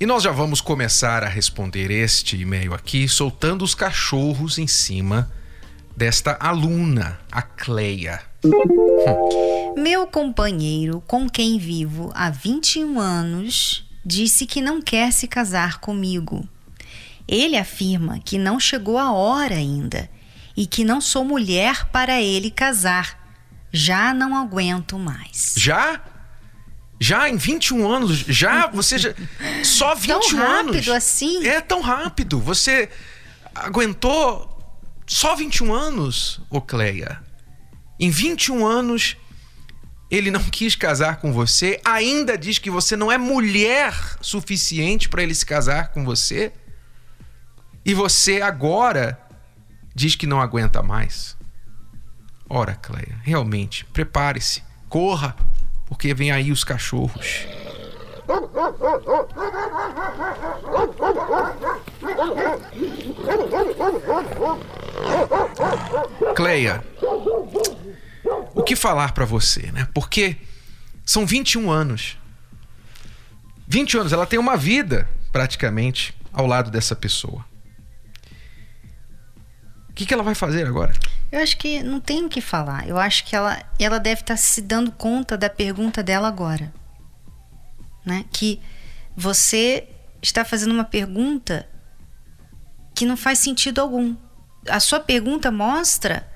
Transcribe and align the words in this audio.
E 0.00 0.06
nós 0.06 0.22
já 0.22 0.30
vamos 0.30 0.60
começar 0.60 1.24
a 1.24 1.28
responder 1.28 1.90
este 1.90 2.36
e-mail 2.36 2.72
aqui, 2.72 3.08
soltando 3.08 3.64
os 3.64 3.74
cachorros 3.74 4.56
em 4.56 4.68
cima 4.68 5.28
desta 5.96 6.36
aluna, 6.38 7.18
a 7.32 7.42
Cleia. 7.42 8.22
Hum. 8.44 9.74
Meu 9.76 10.06
companheiro, 10.06 11.02
com 11.04 11.28
quem 11.28 11.58
vivo 11.58 12.12
há 12.14 12.30
21 12.30 13.00
anos, 13.00 13.84
disse 14.06 14.46
que 14.46 14.60
não 14.60 14.80
quer 14.80 15.12
se 15.12 15.26
casar 15.26 15.80
comigo. 15.80 16.48
Ele 17.26 17.56
afirma 17.56 18.20
que 18.20 18.38
não 18.38 18.60
chegou 18.60 18.98
a 18.98 19.10
hora 19.10 19.56
ainda 19.56 20.08
e 20.56 20.64
que 20.64 20.84
não 20.84 21.00
sou 21.00 21.24
mulher 21.24 21.86
para 21.86 22.22
ele 22.22 22.52
casar. 22.52 23.18
Já 23.72 24.14
não 24.14 24.36
aguento 24.36 24.96
mais. 24.96 25.54
Já? 25.56 26.00
Já 27.00 27.28
em 27.28 27.36
21 27.36 27.88
anos, 27.88 28.18
já 28.18 28.66
você 28.66 28.98
já 28.98 29.14
só 29.62 29.94
21 29.94 30.18
tão 30.20 30.40
anos. 30.40 30.74
rápido 30.76 30.92
assim? 30.92 31.46
É 31.46 31.60
tão 31.60 31.80
rápido. 31.80 32.40
Você 32.40 32.88
aguentou 33.54 34.56
só 35.06 35.36
21 35.36 35.72
anos, 35.72 36.40
ô 36.50 36.60
Cleia. 36.60 37.22
Em 38.00 38.10
21 38.10 38.66
anos 38.66 39.16
ele 40.10 40.30
não 40.30 40.42
quis 40.50 40.74
casar 40.74 41.16
com 41.16 41.32
você, 41.32 41.80
ainda 41.84 42.36
diz 42.36 42.58
que 42.58 42.70
você 42.70 42.96
não 42.96 43.12
é 43.12 43.18
mulher 43.18 43.94
suficiente 44.20 45.08
para 45.08 45.22
ele 45.22 45.34
se 45.34 45.46
casar 45.46 45.88
com 45.88 46.04
você. 46.04 46.52
E 47.84 47.94
você 47.94 48.40
agora 48.42 49.18
diz 49.94 50.14
que 50.14 50.26
não 50.26 50.40
aguenta 50.40 50.82
mais. 50.82 51.36
Ora, 52.50 52.74
Cleia, 52.74 53.18
realmente, 53.22 53.84
prepare-se, 53.86 54.62
corra, 54.88 55.36
porque 55.88 56.12
vem 56.12 56.30
aí 56.30 56.52
os 56.52 56.62
cachorros. 56.62 57.46
Cleia, 66.36 66.84
o 68.54 68.62
que 68.62 68.76
falar 68.76 69.12
para 69.12 69.24
você, 69.24 69.72
né? 69.72 69.88
Porque 69.94 70.36
são 71.06 71.26
21 71.26 71.70
anos. 71.70 72.18
20 73.66 73.98
anos, 73.98 74.12
ela 74.12 74.26
tem 74.26 74.38
uma 74.38 74.56
vida 74.56 75.08
praticamente 75.32 76.14
ao 76.32 76.46
lado 76.46 76.70
dessa 76.70 76.94
pessoa. 76.94 77.44
O 79.88 79.92
que, 79.94 80.04
que 80.04 80.12
ela 80.12 80.22
vai 80.22 80.34
fazer 80.34 80.66
agora? 80.66 80.92
Eu 81.30 81.40
acho 81.40 81.58
que 81.58 81.82
não 81.82 82.00
tem 82.00 82.24
o 82.24 82.28
que 82.28 82.40
falar. 82.40 82.88
Eu 82.88 82.96
acho 82.98 83.24
que 83.24 83.36
ela, 83.36 83.62
ela 83.78 83.98
deve 83.98 84.22
estar 84.22 84.36
se 84.36 84.62
dando 84.62 84.90
conta 84.90 85.36
da 85.36 85.50
pergunta 85.50 86.02
dela 86.02 86.26
agora. 86.26 86.72
Né? 88.04 88.24
Que 88.32 88.60
você 89.14 89.86
está 90.22 90.44
fazendo 90.44 90.72
uma 90.72 90.84
pergunta 90.84 91.68
que 92.94 93.04
não 93.04 93.16
faz 93.16 93.38
sentido 93.38 93.80
algum. 93.80 94.16
A 94.68 94.80
sua 94.80 95.00
pergunta 95.00 95.50
mostra 95.50 96.26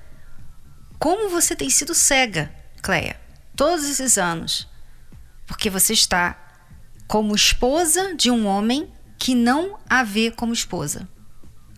como 0.99 1.29
você 1.29 1.55
tem 1.55 1.69
sido 1.69 1.93
cega, 1.93 2.53
Cleia, 2.81 3.19
todos 3.55 3.85
esses 3.85 4.17
anos. 4.17 4.69
Porque 5.47 5.69
você 5.69 5.93
está 5.93 6.39
como 7.07 7.35
esposa 7.35 8.15
de 8.15 8.29
um 8.29 8.45
homem 8.45 8.91
que 9.17 9.33
não 9.33 9.79
a 9.89 10.03
vê 10.03 10.29
como 10.29 10.53
esposa. 10.53 11.07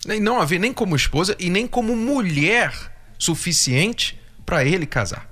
Nem 0.05 0.19
não 0.19 0.39
a 0.39 0.45
vê 0.45 0.59
nem 0.59 0.73
como 0.73 0.95
esposa 0.95 1.35
e 1.39 1.49
nem 1.49 1.65
como 1.65 1.95
mulher 1.95 2.94
suficiente 3.17 4.19
para 4.45 4.63
ele 4.63 4.85
casar. 4.85 5.29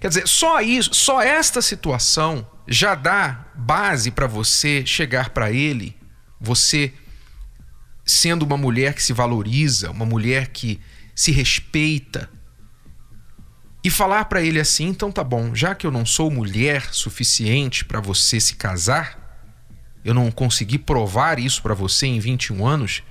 Quer 0.00 0.08
dizer, 0.08 0.28
só 0.28 0.60
isso, 0.60 0.92
só 0.94 1.22
esta 1.22 1.62
situação 1.62 2.46
já 2.66 2.94
dá 2.94 3.46
base 3.54 4.10
para 4.10 4.26
você 4.26 4.84
chegar 4.84 5.30
para 5.30 5.50
ele, 5.50 5.96
você 6.40 6.92
sendo 8.04 8.44
uma 8.44 8.56
mulher 8.56 8.94
que 8.94 9.02
se 9.02 9.12
valoriza, 9.12 9.90
uma 9.90 10.04
mulher 10.04 10.48
que 10.48 10.80
se 11.14 11.30
respeita, 11.30 12.28
e 13.84 13.90
falar 13.90 14.26
para 14.26 14.42
ele 14.42 14.60
assim: 14.60 14.86
então 14.88 15.10
tá 15.10 15.24
bom, 15.24 15.54
já 15.54 15.74
que 15.74 15.86
eu 15.86 15.90
não 15.90 16.06
sou 16.06 16.30
mulher 16.30 16.92
suficiente 16.92 17.84
para 17.84 18.00
você 18.00 18.40
se 18.40 18.54
casar, 18.54 19.18
eu 20.04 20.14
não 20.14 20.30
consegui 20.30 20.78
provar 20.78 21.38
isso 21.38 21.62
para 21.62 21.74
você 21.74 22.06
em 22.06 22.18
21 22.18 22.66
anos, 22.66 23.02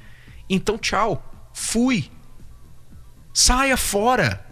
então 0.49 0.77
tchau, 0.77 1.49
fui. 1.53 2.09
Saia 3.33 3.77
fora. 3.77 4.45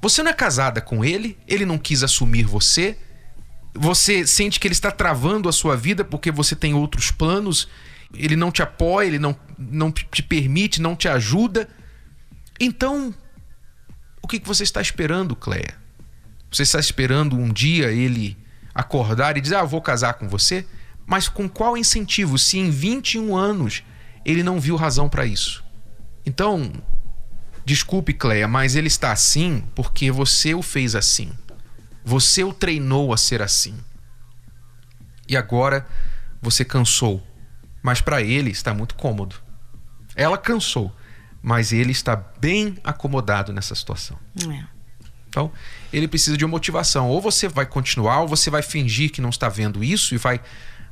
Você 0.00 0.22
não 0.22 0.30
é 0.30 0.34
casada 0.34 0.80
com 0.80 1.04
ele, 1.04 1.38
ele 1.46 1.66
não 1.66 1.78
quis 1.78 2.02
assumir 2.02 2.44
você. 2.44 2.96
Você 3.74 4.26
sente 4.26 4.60
que 4.60 4.66
ele 4.66 4.72
está 4.72 4.90
travando 4.90 5.48
a 5.48 5.52
sua 5.52 5.76
vida 5.76 6.04
porque 6.04 6.30
você 6.30 6.54
tem 6.54 6.74
outros 6.74 7.10
planos, 7.10 7.68
ele 8.14 8.36
não 8.36 8.50
te 8.50 8.62
apoia, 8.62 9.08
ele 9.08 9.18
não, 9.18 9.36
não 9.58 9.90
te 9.90 10.22
permite, 10.22 10.80
não 10.80 10.94
te 10.94 11.08
ajuda. 11.08 11.68
Então, 12.60 13.14
o 14.22 14.28
que 14.28 14.40
você 14.44 14.62
está 14.62 14.80
esperando, 14.80 15.34
Cleia? 15.36 15.76
Você 16.50 16.62
está 16.62 16.78
esperando 16.80 17.36
um 17.36 17.52
dia 17.52 17.90
ele 17.90 18.36
acordar 18.74 19.36
e 19.36 19.40
dizer: 19.40 19.56
Ah, 19.56 19.64
vou 19.64 19.82
casar 19.82 20.14
com 20.14 20.28
você? 20.28 20.66
Mas 21.06 21.28
com 21.28 21.48
qual 21.48 21.76
incentivo 21.76 22.38
se 22.38 22.58
em 22.58 22.70
21 22.70 23.36
anos 23.36 23.82
ele 24.24 24.42
não 24.42 24.60
viu 24.60 24.76
razão 24.76 25.08
para 25.08 25.26
isso? 25.26 25.64
Então, 26.24 26.70
Desculpe, 27.68 28.14
Cleia, 28.14 28.48
mas 28.48 28.76
ele 28.76 28.86
está 28.86 29.12
assim 29.12 29.62
porque 29.74 30.10
você 30.10 30.54
o 30.54 30.62
fez 30.62 30.94
assim. 30.94 31.30
Você 32.02 32.42
o 32.42 32.50
treinou 32.50 33.12
a 33.12 33.18
ser 33.18 33.42
assim. 33.42 33.76
E 35.28 35.36
agora 35.36 35.86
você 36.40 36.64
cansou. 36.64 37.22
Mas 37.82 38.00
para 38.00 38.22
ele 38.22 38.50
está 38.50 38.72
muito 38.72 38.94
cômodo. 38.94 39.36
Ela 40.16 40.38
cansou, 40.38 40.90
mas 41.42 41.70
ele 41.70 41.92
está 41.92 42.16
bem 42.16 42.78
acomodado 42.82 43.52
nessa 43.52 43.74
situação. 43.74 44.18
É. 44.50 44.64
Então, 45.28 45.52
ele 45.92 46.08
precisa 46.08 46.38
de 46.38 46.46
uma 46.46 46.52
motivação. 46.52 47.10
Ou 47.10 47.20
você 47.20 47.48
vai 47.48 47.66
continuar, 47.66 48.20
ou 48.20 48.28
você 48.28 48.48
vai 48.48 48.62
fingir 48.62 49.12
que 49.12 49.20
não 49.20 49.28
está 49.28 49.50
vendo 49.50 49.84
isso 49.84 50.14
e 50.14 50.16
vai 50.18 50.40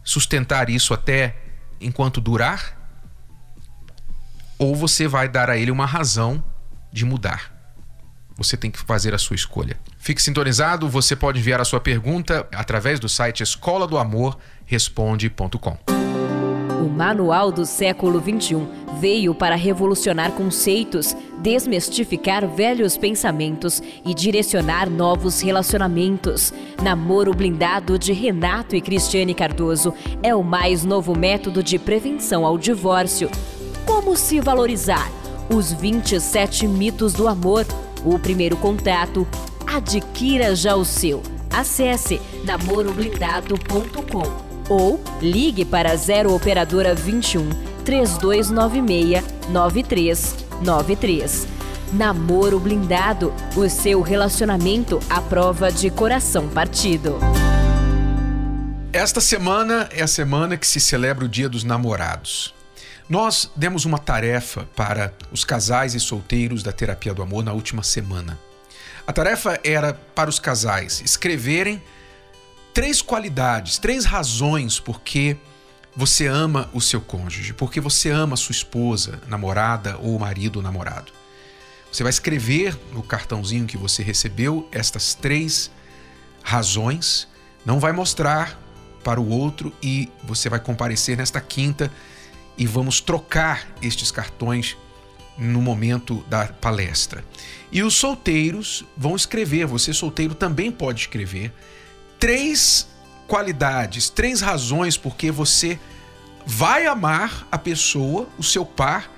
sustentar 0.04 0.68
isso 0.68 0.92
até 0.92 1.38
enquanto 1.80 2.20
durar, 2.20 2.76
ou 4.58 4.76
você 4.76 5.08
vai 5.08 5.26
dar 5.26 5.48
a 5.48 5.56
ele 5.56 5.70
uma 5.70 5.86
razão 5.86 6.44
de 6.96 7.04
mudar. 7.04 7.54
Você 8.36 8.56
tem 8.56 8.70
que 8.70 8.78
fazer 8.78 9.14
a 9.14 9.18
sua 9.18 9.36
escolha. 9.36 9.78
Fique 9.98 10.20
sintonizado, 10.20 10.88
você 10.88 11.14
pode 11.14 11.38
enviar 11.38 11.60
a 11.60 11.64
sua 11.64 11.80
pergunta 11.80 12.46
através 12.54 12.98
do 12.98 13.08
site 13.08 13.42
escola 13.42 13.86
do 13.86 13.98
amor 13.98 14.38
responde.com. 14.64 15.78
O 16.82 16.88
Manual 16.88 17.50
do 17.50 17.64
Século 17.64 18.20
XXI 18.20 18.66
veio 19.00 19.34
para 19.34 19.56
revolucionar 19.56 20.32
conceitos, 20.32 21.16
desmistificar 21.38 22.46
velhos 22.46 22.96
pensamentos 22.96 23.82
e 24.04 24.14
direcionar 24.14 24.88
novos 24.88 25.40
relacionamentos. 25.40 26.52
Namoro 26.82 27.32
Blindado 27.32 27.98
de 27.98 28.12
Renato 28.12 28.76
e 28.76 28.80
Cristiane 28.80 29.34
Cardoso 29.34 29.94
é 30.22 30.34
o 30.34 30.42
mais 30.42 30.84
novo 30.84 31.16
método 31.16 31.62
de 31.62 31.78
prevenção 31.78 32.44
ao 32.44 32.58
divórcio. 32.58 33.30
Como 33.86 34.16
se 34.16 34.40
valorizar? 34.40 35.10
Os 35.48 35.72
27 35.72 36.66
mitos 36.66 37.12
do 37.12 37.28
amor. 37.28 37.64
O 38.04 38.18
primeiro 38.18 38.56
contato. 38.56 39.26
Adquira 39.66 40.54
já 40.54 40.76
o 40.76 40.84
seu. 40.84 41.22
Acesse 41.50 42.20
namoroblindado.com 42.44 44.46
ou 44.68 45.00
ligue 45.20 45.64
para 45.64 45.94
0 45.94 46.34
operadora 46.34 46.94
21 46.94 47.48
3296 47.84 49.24
9393. 49.48 51.46
Namoro 51.92 52.58
Blindado, 52.58 53.32
o 53.54 53.68
seu 53.68 54.02
relacionamento 54.02 54.98
à 55.08 55.20
prova 55.20 55.70
de 55.70 55.88
coração 55.88 56.48
partido. 56.48 57.16
Esta 58.92 59.20
semana 59.20 59.88
é 59.92 60.02
a 60.02 60.08
semana 60.08 60.56
que 60.56 60.66
se 60.66 60.80
celebra 60.80 61.24
o 61.24 61.28
Dia 61.28 61.48
dos 61.48 61.62
Namorados. 61.62 62.55
Nós 63.08 63.48
demos 63.54 63.84
uma 63.84 63.98
tarefa 63.98 64.68
para 64.74 65.14
os 65.30 65.44
casais 65.44 65.94
e 65.94 66.00
solteiros 66.00 66.64
da 66.64 66.72
Terapia 66.72 67.14
do 67.14 67.22
Amor 67.22 67.44
na 67.44 67.52
última 67.52 67.84
semana. 67.84 68.36
A 69.06 69.12
tarefa 69.12 69.60
era 69.62 69.94
para 69.94 70.28
os 70.28 70.40
casais 70.40 71.00
escreverem 71.04 71.80
três 72.74 73.00
qualidades, 73.00 73.78
três 73.78 74.04
razões 74.04 74.80
por 74.80 75.00
que 75.02 75.36
você 75.94 76.26
ama 76.26 76.68
o 76.74 76.80
seu 76.80 77.00
cônjuge, 77.00 77.52
porque 77.52 77.80
você 77.80 78.10
ama 78.10 78.36
sua 78.36 78.52
esposa, 78.52 79.20
namorada 79.28 79.96
ou 79.98 80.18
marido 80.18 80.56
ou 80.56 80.62
namorado. 80.62 81.12
Você 81.92 82.02
vai 82.02 82.10
escrever 82.10 82.76
no 82.92 83.04
cartãozinho 83.04 83.66
que 83.66 83.76
você 83.76 84.02
recebeu 84.02 84.68
estas 84.72 85.14
três 85.14 85.70
razões, 86.42 87.28
não 87.64 87.78
vai 87.78 87.92
mostrar 87.92 88.60
para 89.04 89.20
o 89.20 89.28
outro 89.28 89.72
e 89.80 90.10
você 90.24 90.48
vai 90.48 90.58
comparecer 90.58 91.16
nesta 91.16 91.40
quinta 91.40 91.90
e 92.56 92.66
vamos 92.66 93.00
trocar 93.00 93.66
estes 93.82 94.10
cartões 94.10 94.76
no 95.38 95.60
momento 95.60 96.24
da 96.28 96.46
palestra. 96.46 97.24
E 97.70 97.82
os 97.82 97.94
solteiros 97.94 98.84
vão 98.96 99.14
escrever, 99.14 99.66
você 99.66 99.92
solteiro 99.92 100.34
também 100.34 100.70
pode 100.70 101.00
escrever 101.00 101.52
três 102.18 102.88
qualidades, 103.26 104.08
três 104.08 104.40
razões 104.40 104.96
porque 104.96 105.30
você 105.30 105.78
vai 106.46 106.86
amar 106.86 107.46
a 107.50 107.58
pessoa, 107.58 108.28
o 108.38 108.42
seu 108.42 108.64
par, 108.64 109.10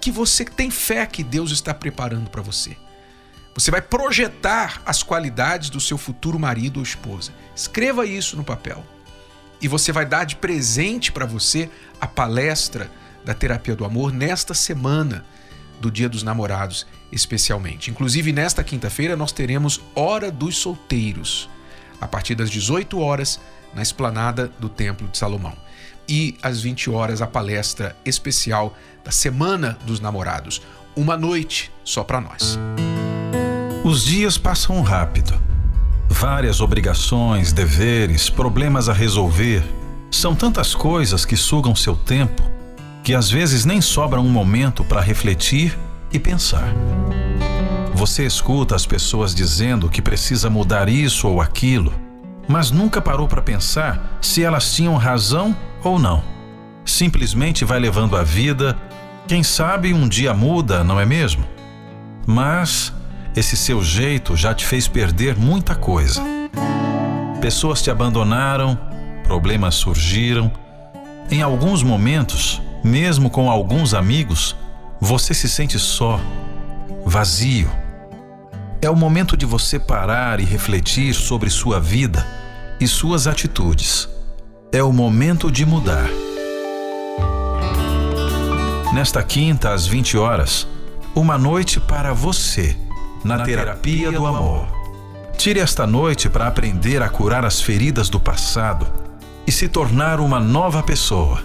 que 0.00 0.10
você 0.10 0.44
tem 0.44 0.70
fé 0.70 1.04
que 1.06 1.24
Deus 1.24 1.50
está 1.50 1.74
preparando 1.74 2.30
para 2.30 2.40
você. 2.40 2.76
Você 3.54 3.72
vai 3.72 3.82
projetar 3.82 4.80
as 4.86 5.02
qualidades 5.02 5.68
do 5.68 5.80
seu 5.80 5.98
futuro 5.98 6.38
marido 6.38 6.76
ou 6.76 6.82
esposa. 6.84 7.32
Escreva 7.54 8.06
isso 8.06 8.36
no 8.36 8.44
papel. 8.44 8.84
E 9.60 9.68
você 9.68 9.92
vai 9.92 10.06
dar 10.06 10.24
de 10.24 10.36
presente 10.36 11.10
para 11.10 11.26
você 11.26 11.68
a 12.00 12.06
palestra 12.06 12.90
da 13.24 13.34
terapia 13.34 13.74
do 13.74 13.84
amor 13.84 14.12
nesta 14.12 14.54
semana 14.54 15.24
do 15.80 15.90
Dia 15.90 16.08
dos 16.08 16.22
Namorados, 16.22 16.86
especialmente. 17.10 17.90
Inclusive, 17.90 18.32
nesta 18.32 18.64
quinta-feira, 18.64 19.16
nós 19.16 19.32
teremos 19.32 19.80
Hora 19.94 20.30
dos 20.30 20.56
Solteiros, 20.56 21.48
a 22.00 22.06
partir 22.06 22.34
das 22.34 22.50
18 22.50 22.98
horas, 22.98 23.40
na 23.74 23.82
esplanada 23.82 24.50
do 24.58 24.68
Templo 24.68 25.08
de 25.08 25.18
Salomão. 25.18 25.54
E 26.08 26.36
às 26.42 26.62
20 26.62 26.90
horas, 26.90 27.20
a 27.20 27.26
palestra 27.26 27.96
especial 28.04 28.76
da 29.04 29.10
Semana 29.10 29.78
dos 29.84 30.00
Namorados. 30.00 30.62
Uma 30.96 31.16
noite 31.16 31.70
só 31.84 32.02
para 32.02 32.20
nós. 32.20 32.58
Os 33.84 34.04
dias 34.04 34.38
passam 34.38 34.80
rápido. 34.80 35.57
Várias 36.08 36.60
obrigações, 36.60 37.52
deveres, 37.52 38.28
problemas 38.28 38.88
a 38.88 38.92
resolver. 38.92 39.62
São 40.10 40.34
tantas 40.34 40.74
coisas 40.74 41.24
que 41.24 41.36
sugam 41.36 41.74
seu 41.74 41.94
tempo 41.94 42.42
que 43.08 43.14
às 43.14 43.30
vezes 43.30 43.64
nem 43.64 43.80
sobra 43.80 44.20
um 44.20 44.28
momento 44.28 44.84
para 44.84 45.00
refletir 45.00 45.78
e 46.12 46.18
pensar. 46.18 46.74
Você 47.94 48.26
escuta 48.26 48.76
as 48.76 48.84
pessoas 48.84 49.34
dizendo 49.34 49.88
que 49.88 50.02
precisa 50.02 50.50
mudar 50.50 50.90
isso 50.90 51.26
ou 51.26 51.40
aquilo, 51.40 51.90
mas 52.46 52.70
nunca 52.70 53.00
parou 53.00 53.26
para 53.26 53.40
pensar 53.40 54.18
se 54.20 54.44
elas 54.44 54.74
tinham 54.74 54.94
razão 54.96 55.56
ou 55.82 55.98
não. 55.98 56.22
Simplesmente 56.84 57.64
vai 57.64 57.78
levando 57.78 58.14
a 58.14 58.22
vida, 58.22 58.76
quem 59.26 59.42
sabe 59.42 59.94
um 59.94 60.06
dia 60.06 60.34
muda, 60.34 60.84
não 60.84 61.00
é 61.00 61.06
mesmo? 61.06 61.44
Mas 62.26 62.92
esse 63.38 63.56
seu 63.56 63.84
jeito 63.84 64.36
já 64.36 64.52
te 64.52 64.66
fez 64.66 64.88
perder 64.88 65.36
muita 65.36 65.76
coisa. 65.76 66.20
Pessoas 67.40 67.80
te 67.80 67.88
abandonaram, 67.88 68.76
problemas 69.22 69.76
surgiram. 69.76 70.50
Em 71.30 71.40
alguns 71.40 71.84
momentos, 71.84 72.60
mesmo 72.82 73.30
com 73.30 73.48
alguns 73.48 73.94
amigos, 73.94 74.56
você 75.00 75.32
se 75.32 75.48
sente 75.48 75.78
só, 75.78 76.20
vazio. 77.06 77.70
É 78.82 78.90
o 78.90 78.96
momento 78.96 79.36
de 79.36 79.46
você 79.46 79.78
parar 79.78 80.40
e 80.40 80.44
refletir 80.44 81.14
sobre 81.14 81.48
sua 81.48 81.78
vida 81.78 82.26
e 82.80 82.88
suas 82.88 83.28
atitudes. 83.28 84.08
É 84.72 84.82
o 84.82 84.92
momento 84.92 85.48
de 85.48 85.64
mudar. 85.64 86.08
Nesta 88.92 89.22
quinta, 89.22 89.72
às 89.72 89.86
20 89.86 90.18
horas, 90.18 90.66
uma 91.14 91.38
noite 91.38 91.78
para 91.78 92.12
você, 92.12 92.76
na 93.24 93.44
terapia 93.44 94.10
do 94.10 94.26
amor. 94.26 94.66
Tire 95.36 95.60
esta 95.60 95.86
noite 95.86 96.28
para 96.28 96.46
aprender 96.46 97.02
a 97.02 97.08
curar 97.08 97.44
as 97.44 97.60
feridas 97.60 98.08
do 98.08 98.18
passado 98.18 98.86
e 99.46 99.52
se 99.52 99.68
tornar 99.68 100.20
uma 100.20 100.40
nova 100.40 100.82
pessoa. 100.82 101.42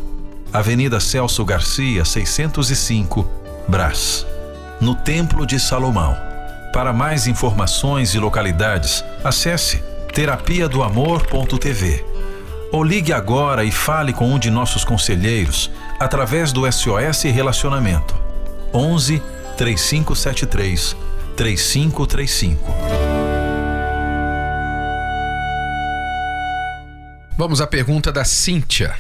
Avenida 0.51 0.99
Celso 0.99 1.43
Garcia, 1.45 2.03
605, 2.03 3.27
Brás, 3.67 4.25
no 4.79 4.95
Templo 4.95 5.45
de 5.45 5.59
Salomão. 5.59 6.15
Para 6.71 6.91
mais 6.91 7.27
informações 7.27 8.13
e 8.13 8.19
localidades, 8.19 9.03
acesse 9.23 9.77
terapia 10.13 10.67
do 10.67 10.83
amor.tv 10.83 12.03
ou 12.71 12.83
ligue 12.83 13.13
agora 13.13 13.63
e 13.63 13.71
fale 13.71 14.11
com 14.11 14.27
um 14.31 14.39
de 14.39 14.49
nossos 14.49 14.83
conselheiros 14.83 15.69
através 15.99 16.51
do 16.51 16.69
SOS 16.71 17.23
Relacionamento 17.23 18.15
11 18.73 19.21
3573 19.55 21.12
3535. 21.35 22.63
Vamos 27.35 27.59
à 27.59 27.67
pergunta 27.67 28.11
da 28.11 28.23
Cíntia. 28.23 28.95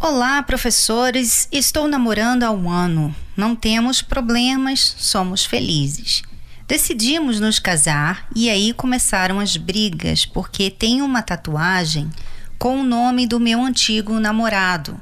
Olá, 0.00 0.42
professores. 0.42 1.48
Estou 1.52 1.86
namorando 1.86 2.42
há 2.42 2.50
um 2.50 2.68
ano. 2.68 3.14
Não 3.36 3.54
temos 3.54 4.02
problemas, 4.02 4.94
somos 4.98 5.44
felizes. 5.44 6.22
Decidimos 6.66 7.38
nos 7.38 7.60
casar 7.60 8.26
e 8.34 8.50
aí 8.50 8.72
começaram 8.72 9.38
as 9.38 9.56
brigas 9.56 10.26
porque 10.26 10.68
tem 10.68 11.00
uma 11.00 11.22
tatuagem 11.22 12.10
com 12.58 12.80
o 12.80 12.84
nome 12.84 13.26
do 13.26 13.38
meu 13.38 13.62
antigo 13.62 14.18
namorado. 14.18 15.00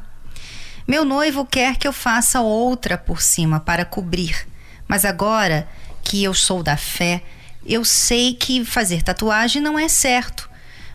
Meu 0.86 1.06
noivo 1.06 1.46
quer 1.46 1.78
que 1.78 1.88
eu 1.88 1.92
faça 1.92 2.42
outra 2.42 2.98
por 2.98 3.22
cima 3.22 3.58
para 3.58 3.86
cobrir, 3.86 4.46
mas 4.88 5.04
agora 5.04 5.68
que 6.02 6.22
eu 6.22 6.34
sou 6.34 6.62
da 6.62 6.76
fé, 6.76 7.22
eu 7.66 7.84
sei 7.84 8.34
que 8.34 8.64
fazer 8.64 9.02
tatuagem 9.02 9.60
não 9.60 9.78
é 9.78 9.88
certo 9.88 10.48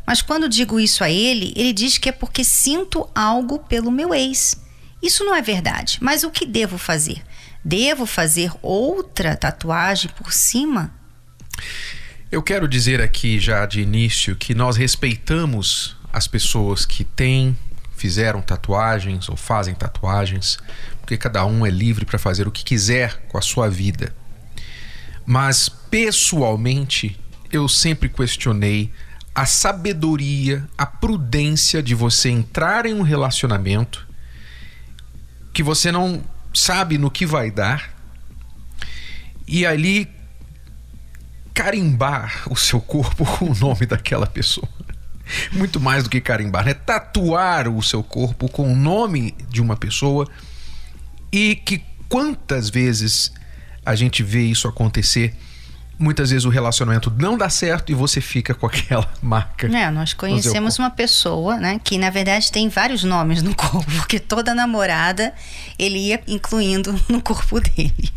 mas 0.10 0.24
quando 0.24 0.50
digo 0.50 0.80
isso 0.80 1.04
a 1.04 1.10
ele, 1.12 1.54
ele 1.56 1.72
diz 1.72 2.00
que 2.00 2.10
é 2.10 2.12
porque 2.12 2.44
sinto 2.44 3.08
algo 3.14 3.60
pelo 3.60 3.92
meu 3.92 4.12
ex. 4.12 4.60
Isso 5.04 5.24
não 5.24 5.36
é 5.36 5.42
verdade. 5.44 6.00
Mas 6.02 6.24
o 6.24 6.32
que 6.32 6.48
devo 6.48 6.80
fazer? 6.80 7.22
Devo 7.64 8.08
fazer 8.08 8.52
outra 8.60 9.36
tatuagem 9.36 10.10
por 10.18 10.34
cima? 10.34 10.92
Eu 12.32 12.42
quero 12.42 12.68
dizer 12.68 13.00
aqui 13.00 13.40
já 13.40 13.68
de 13.68 13.82
início 13.82 14.36
que 14.36 14.56
nós 14.56 14.78
respeitamos 14.78 15.96
as 16.12 16.28
pessoas 16.28 16.88
que 16.88 17.04
têm, 17.04 17.56
fizeram 18.00 18.42
tatuagens 18.42 19.28
ou 19.28 19.36
fazem 19.36 19.76
tatuagens, 19.76 20.58
porque 21.02 21.18
cada 21.18 21.46
um 21.46 21.66
é 21.66 21.70
livre 21.70 22.06
para 22.06 22.18
fazer 22.18 22.48
o 22.48 22.52
que 22.52 22.64
quiser 22.64 23.22
com 23.28 23.38
a 23.38 23.42
sua 23.42 23.70
vida. 23.70 24.16
Mas 25.26 25.68
pessoalmente, 25.68 27.20
eu 27.52 27.68
sempre 27.68 28.08
questionei 28.08 28.92
a 29.36 29.46
sabedoria, 29.46 30.66
a 30.78 30.86
prudência 30.86 31.84
de 31.84 31.94
você 31.94 32.30
entrar 32.30 32.86
em 32.86 32.94
um 32.94 33.02
relacionamento 33.02 34.08
que 35.54 35.62
você 35.62 35.92
não 35.92 36.24
sabe 36.54 36.98
no 36.98 37.12
que 37.12 37.26
vai 37.26 37.52
dar 37.52 37.94
e 39.46 39.66
ali 39.66 40.10
carimbar 41.54 42.44
o 42.50 42.56
seu 42.56 42.80
corpo 42.80 43.26
com 43.38 43.52
o 43.52 43.56
nome 43.56 43.86
daquela 43.86 44.26
pessoa. 44.26 44.79
Muito 45.52 45.80
mais 45.80 46.04
do 46.04 46.10
que 46.10 46.20
carimbar, 46.22 46.66
né? 46.66 46.74
tatuar 46.74 47.68
o 47.68 47.82
seu 47.82 48.04
corpo 48.04 48.50
com 48.50 48.72
o 48.72 48.76
nome 48.76 49.36
de 49.50 49.62
uma 49.62 49.76
pessoa 49.76 50.28
e 51.32 51.56
que 51.56 51.84
quantas 52.08 52.70
vezes 52.70 53.32
a 53.86 53.96
gente 53.96 54.24
vê 54.24 54.42
isso 54.42 54.68
acontecer 54.68 55.36
muitas 56.00 56.30
vezes 56.30 56.46
o 56.46 56.50
relacionamento 56.50 57.14
não 57.16 57.38
dá 57.38 57.50
certo 57.50 57.92
e 57.92 57.96
você 57.96 58.22
fica 58.22 58.56
com 58.56 58.66
aquela 58.66 59.08
marca. 59.22 59.68
É, 59.68 59.92
nós 59.92 60.14
conhecemos 60.14 60.80
uma 60.80 60.90
pessoa, 60.90 61.58
né, 61.58 61.80
que 61.84 61.98
na 61.98 62.10
verdade 62.10 62.50
tem 62.50 62.70
vários 62.70 63.04
nomes 63.04 63.44
no 63.44 63.54
corpo, 63.54 63.92
porque 63.98 64.18
toda 64.20 64.56
namorada 64.56 65.34
ele 65.78 66.00
ia 66.00 66.24
incluindo 66.26 66.98
no 67.10 67.22
corpo 67.22 67.60
dele. 67.60 68.10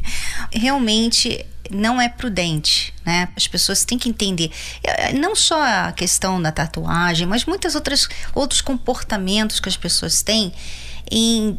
Realmente 0.52 1.44
não 1.70 2.00
é 2.00 2.08
prudente, 2.08 2.92
né? 3.04 3.28
As 3.36 3.46
pessoas 3.46 3.84
têm 3.84 3.98
que 3.98 4.08
entender, 4.08 4.50
é, 4.82 5.12
não 5.12 5.34
só 5.34 5.62
a 5.62 5.92
questão 5.92 6.40
da 6.40 6.52
tatuagem, 6.52 7.26
mas 7.26 7.44
muitas 7.44 7.74
outras 7.74 8.08
outros 8.34 8.60
comportamentos 8.60 9.58
que 9.58 9.68
as 9.68 9.76
pessoas 9.76 10.22
têm 10.22 10.52
em 11.10 11.58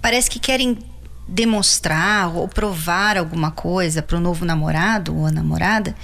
parece 0.00 0.30
que 0.30 0.38
querem 0.38 0.78
demonstrar 1.26 2.34
ou 2.34 2.46
provar 2.46 3.16
alguma 3.16 3.50
coisa 3.50 4.02
para 4.02 4.16
o 4.16 4.20
novo 4.20 4.44
namorado 4.44 5.16
ou 5.16 5.30
namorada 5.30 5.94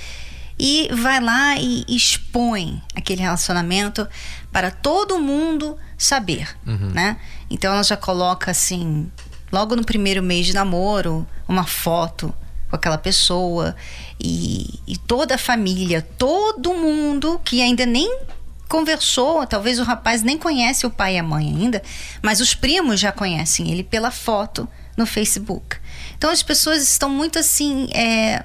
e 0.59 0.88
vai 0.93 1.21
lá 1.21 1.57
e 1.57 1.85
expõe 1.88 2.83
aquele 2.95 3.23
relacionamento 3.23 4.07
para 4.52 4.71
todo 4.71 5.19
mundo 5.19 5.76
saber, 5.97 6.57
uhum. 6.67 6.91
né? 6.91 7.17
Então 7.50 7.73
ela 7.73 7.83
já 7.83 7.97
coloca 7.97 8.50
assim, 8.50 9.11
logo 9.50 9.75
no 9.75 9.85
primeiro 9.85 10.23
mês 10.23 10.47
de 10.47 10.55
namoro, 10.55 11.26
uma 11.49 11.64
foto 11.64 12.35
com 12.69 12.76
aquela 12.76 12.99
pessoa 12.99 13.75
e, 14.21 14.81
e 14.87 14.97
toda 14.97 15.35
a 15.35 15.38
família, 15.38 16.02
todo 16.17 16.75
mundo 16.75 17.41
que 17.45 17.61
ainda 17.61 17.85
nem 17.85 18.21
conversou, 18.69 19.47
talvez 19.47 19.79
o 19.79 19.85
rapaz 19.85 20.23
nem 20.23 20.38
conhece 20.38 20.87
o 20.87 20.91
pai 20.91 21.17
e 21.17 21.19
a 21.19 21.23
mãe 21.23 21.47
ainda, 21.47 21.83
mas 22.23 22.41
os 22.41 22.55
primos 22.55 22.99
já 22.99 23.12
conhecem 23.12 23.71
ele 23.71 23.83
pela 23.83 24.11
foto 24.11 24.69
no 24.97 25.07
Facebook. 25.07 25.77
Então 26.17 26.31
as 26.31 26.43
pessoas 26.43 26.83
estão 26.83 27.09
muito 27.09 27.39
assim, 27.39 27.89
é, 27.93 28.45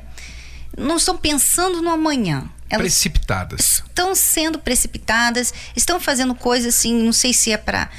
não 0.78 0.98
estão 0.98 1.18
pensando 1.18 1.82
no 1.82 1.90
amanhã. 1.90 2.50
Elas 2.70 2.84
precipitadas. 2.84 3.84
Estão 3.88 4.14
sendo 4.14 4.60
precipitadas, 4.60 5.54
estão 5.76 6.00
fazendo 6.00 6.36
coisas 6.36 6.76
assim, 6.76 6.94
não 6.94 7.14
sei 7.14 7.34
se 7.34 7.52
é 7.52 7.58
para 7.58 7.90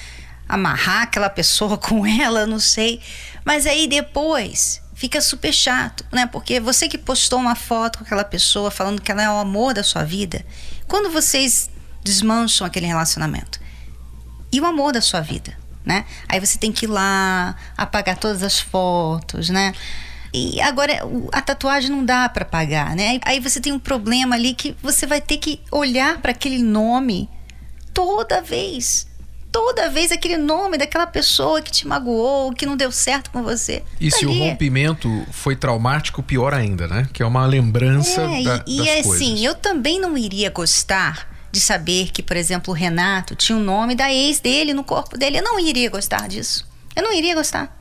amarrar 0.49 1.03
aquela 1.03 1.29
pessoa 1.29 1.77
com 1.79 2.07
ela, 2.07 2.47
não 2.47 2.61
sei. 2.61 3.01
Mas 3.45 3.67
aí 3.67 3.87
depois 3.87 4.83
fica 4.95 5.21
super 5.21 5.53
chato, 5.53 6.05
né? 6.13 6.27
Porque 6.27 6.59
você 6.59 6.89
que 6.89 6.99
postou 6.99 7.39
uma 7.39 7.55
foto 7.55 7.99
com 7.99 8.05
aquela 8.05 8.25
pessoa 8.25 8.71
falando 8.71 9.01
que 9.01 9.11
ela 9.13 9.23
é 9.23 9.31
o 9.31 9.39
amor 9.39 9.73
da 9.73 9.83
sua 9.83 10.05
vida, 10.05 10.45
quando 10.87 11.11
vocês 11.11 11.71
desmancham 12.03 12.67
aquele 12.67 12.87
relacionamento 12.87 13.61
e 14.53 14.61
o 14.61 14.67
amor 14.67 14.93
da 14.93 15.01
sua 15.01 15.21
vida, 15.21 15.58
né? 15.89 16.05
Aí 16.29 16.39
você 16.39 16.59
tem 16.59 16.71
que 16.71 16.85
ir 16.85 16.89
lá 16.89 17.57
apagar 17.77 18.19
todas 18.19 18.43
as 18.43 18.61
fotos, 18.61 19.49
né? 19.49 19.73
E 20.33 20.61
agora 20.61 20.93
a 21.33 21.41
tatuagem 21.41 21.91
não 21.91 22.05
dá 22.05 22.29
para 22.29 22.43
apagar, 22.43 22.95
né? 22.95 23.19
Aí 23.25 23.41
você 23.41 23.59
tem 23.61 23.73
um 23.73 23.79
problema 23.79 24.37
ali 24.37 24.53
que 24.53 24.77
você 24.83 25.07
vai 25.07 25.23
ter 25.23 25.39
que 25.39 25.59
olhar 25.73 26.19
para 26.19 26.33
aquele 26.33 26.59
nome 26.63 27.29
toda 27.95 28.43
vez 28.43 29.09
toda 29.51 29.89
vez 29.89 30.13
aquele 30.13 30.37
nome 30.37 30.77
daquela 30.77 31.07
pessoa 31.07 31.63
que 31.63 31.73
te 31.73 31.87
magoou, 31.89 32.53
que 32.53 32.67
não 32.67 32.77
deu 32.77 32.93
certo 32.93 33.31
com 33.31 33.43
você. 33.43 33.83
E 33.99 34.11
tá 34.11 34.19
se 34.19 34.27
o 34.27 34.31
ali. 34.31 34.41
rompimento 34.41 35.27
foi 35.33 35.57
traumático, 35.57 36.23
pior 36.23 36.53
ainda, 36.53 36.87
né? 36.87 37.09
Que 37.15 37.23
é 37.23 37.27
uma 37.27 37.47
lembrança 37.47 38.21
É, 38.21 38.43
da, 38.43 38.65
e, 38.67 38.77
das 38.77 38.87
e 38.87 39.03
coisas. 39.03 39.07
assim, 39.15 39.45
eu 39.45 39.55
também 39.55 39.99
não 39.99 40.19
iria 40.19 40.51
gostar 40.51 41.27
de 41.51 41.61
saber 41.61 42.11
que, 42.11 42.23
por 42.23 42.37
exemplo, 42.37 42.73
o 42.73 42.77
Renato 42.77 43.35
tinha 43.35 43.57
o 43.57 43.61
nome 43.61 43.95
da 43.95 44.13
ex 44.13 44.41
dele 44.41 44.75
no 44.75 44.85
corpo 44.85 45.17
dele. 45.17 45.39
Eu 45.39 45.45
não 45.45 45.59
iria 45.59 45.91
gostar 45.91 46.29
disso. 46.29 46.67
Eu 46.95 47.03
não 47.03 47.13
iria 47.13 47.35
gostar. 47.35 47.77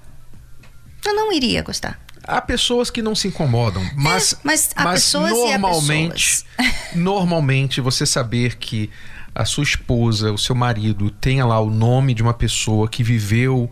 Eu 1.06 1.14
não 1.14 1.32
iria 1.32 1.62
gostar. 1.62 2.00
Há 2.24 2.42
pessoas 2.42 2.90
que 2.90 3.02
não 3.02 3.16
se 3.16 3.30
incomodam, 3.30 3.82
mas, 3.96 4.34
É, 4.34 4.38
mas 4.44 4.70
há 4.76 4.92
pessoas 4.92 5.32
há 5.32 5.58
normalmente, 5.58 6.46
normalmente 6.94 7.80
você 7.80 8.06
saber 8.06 8.58
que 8.58 8.90
a 9.34 9.46
sua 9.46 9.64
esposa, 9.64 10.34
o 10.34 10.38
seu 10.38 10.54
marido 10.54 11.10
tenha 11.10 11.46
lá 11.46 11.60
o 11.60 11.70
nome 11.70 12.14
de 12.14 12.22
uma 12.22 12.34
pessoa 12.34 12.90
que 12.90 13.02
viveu, 13.02 13.72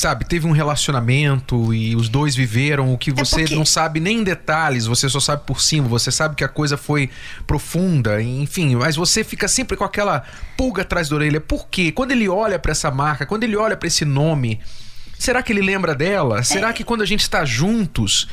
sabe, 0.00 0.24
teve 0.24 0.46
um 0.46 0.52
relacionamento 0.52 1.74
e 1.74 1.94
os 1.94 2.08
dois 2.08 2.34
viveram 2.34 2.92
o 2.92 2.96
que 2.96 3.12
você 3.12 3.42
É 3.42 3.54
não 3.54 3.66
sabe 3.66 4.00
nem 4.00 4.18
em 4.20 4.24
detalhes, 4.24 4.86
você 4.86 5.08
só 5.08 5.20
sabe 5.20 5.42
por 5.44 5.60
cima, 5.60 5.86
você 5.86 6.10
sabe 6.10 6.34
que 6.34 6.42
a 6.42 6.48
coisa 6.48 6.76
foi 6.78 7.10
profunda, 7.46 8.22
enfim, 8.22 8.76
mas 8.76 8.96
você 8.96 9.22
fica 9.22 9.46
sempre 9.46 9.76
com 9.76 9.84
aquela 9.84 10.24
pulga 10.56 10.82
atrás 10.82 11.08
da 11.08 11.16
orelha. 11.16 11.40
Por 11.40 11.68
quê? 11.68 11.92
Quando 11.92 12.12
ele 12.12 12.28
olha 12.28 12.58
para 12.58 12.72
essa 12.72 12.90
marca, 12.90 13.26
quando 13.26 13.44
ele 13.44 13.56
olha 13.56 13.76
para 13.76 13.86
esse 13.86 14.06
nome, 14.06 14.58
será 15.18 15.42
que 15.42 15.52
ele 15.52 15.60
lembra 15.60 15.94
dela? 15.94 16.42
Será 16.42 16.72
que 16.72 16.82
quando 16.82 17.02
a 17.02 17.06
gente 17.06 17.20
está 17.20 17.44
juntos, 17.44 18.26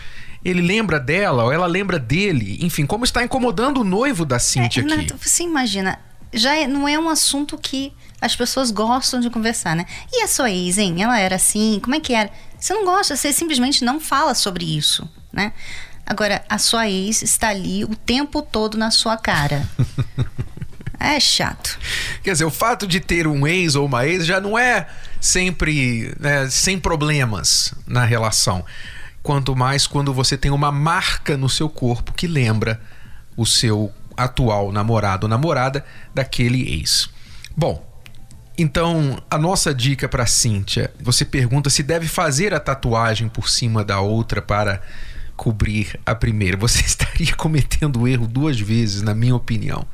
ele 0.45 0.61
lembra 0.61 0.99
dela 0.99 1.43
ou 1.43 1.51
ela 1.51 1.67
lembra 1.67 1.99
dele? 1.99 2.57
Enfim, 2.61 2.85
como 2.85 3.03
está 3.03 3.23
incomodando 3.23 3.81
o 3.81 3.83
noivo 3.83 4.25
da 4.25 4.39
Cintia 4.39 4.83
É, 4.83 4.93
aqui? 4.93 5.13
Você 5.21 5.43
imagina, 5.43 5.99
já 6.37 6.55
é- 6.55 6.67
não 6.67 6.87
é 6.87 6.97
um 6.97 7.09
assunto 7.09 7.57
que 7.57 7.93
as 8.19 8.35
pessoas 8.35 8.71
gostam 8.71 9.19
de 9.19 9.29
conversar, 9.29 9.75
né? 9.75 9.85
E 10.11 10.23
a 10.23 10.27
sua 10.27 10.49
ex, 10.49 10.77
hein? 10.77 11.01
Ela 11.01 11.19
era 11.19 11.35
assim? 11.35 11.79
Como 11.81 11.95
é 11.95 11.99
que 11.99 12.13
era? 12.13 12.31
Você 12.59 12.73
não 12.73 12.85
gosta, 12.85 13.15
você 13.15 13.31
simplesmente 13.31 13.83
não 13.83 13.99
fala 13.99 14.33
sobre 14.33 14.65
isso, 14.65 15.07
né? 15.31 15.53
Agora, 16.05 16.43
a 16.49 16.57
sua 16.57 16.89
ex 16.89 17.21
está 17.21 17.49
ali 17.49 17.83
o 17.83 17.95
tempo 17.95 18.41
todo 18.41 18.77
na 18.77 18.89
sua 18.89 19.17
cara. 19.17 19.67
é 20.99 21.19
chato. 21.19 21.77
Quer 22.23 22.31
dizer, 22.31 22.45
o 22.45 22.49
fato 22.49 22.87
de 22.87 22.99
ter 22.99 23.27
um 23.27 23.45
ex 23.45 23.75
ou 23.75 23.85
uma 23.85 24.07
ex 24.07 24.25
já 24.25 24.39
não 24.39 24.57
é 24.57 24.87
sempre 25.19 26.15
né, 26.19 26.49
sem 26.49 26.79
problemas 26.79 27.73
na 27.85 28.05
relação. 28.05 28.65
Quanto 29.21 29.55
mais 29.55 29.85
quando 29.85 30.13
você 30.13 30.37
tem 30.37 30.49
uma 30.49 30.71
marca 30.71 31.35
no 31.35 31.49
seu 31.49 31.69
corpo 31.69 32.13
que 32.13 32.25
lembra 32.25 32.81
o 33.35 33.45
seu 33.45 33.91
atual 34.17 34.71
namorado 34.71 35.25
ou 35.25 35.29
namorada 35.29 35.85
daquele 36.13 36.73
ex. 36.73 37.09
Bom, 37.55 37.85
então 38.57 39.21
a 39.29 39.37
nossa 39.37 39.73
dica 39.73 40.09
para 40.09 40.25
Cíntia, 40.25 40.91
você 40.99 41.23
pergunta 41.23 41.69
se 41.69 41.83
deve 41.83 42.07
fazer 42.07 42.53
a 42.53 42.59
tatuagem 42.59 43.29
por 43.29 43.47
cima 43.47 43.83
da 43.83 44.01
outra 44.01 44.41
para 44.41 44.81
cobrir 45.35 45.99
a 46.03 46.15
primeira. 46.15 46.57
Você 46.57 46.81
estaria 46.85 47.33
cometendo 47.35 48.01
o 48.01 48.07
erro 48.07 48.27
duas 48.27 48.59
vezes, 48.59 49.03
na 49.03 49.13
minha 49.13 49.35
opinião. 49.35 49.85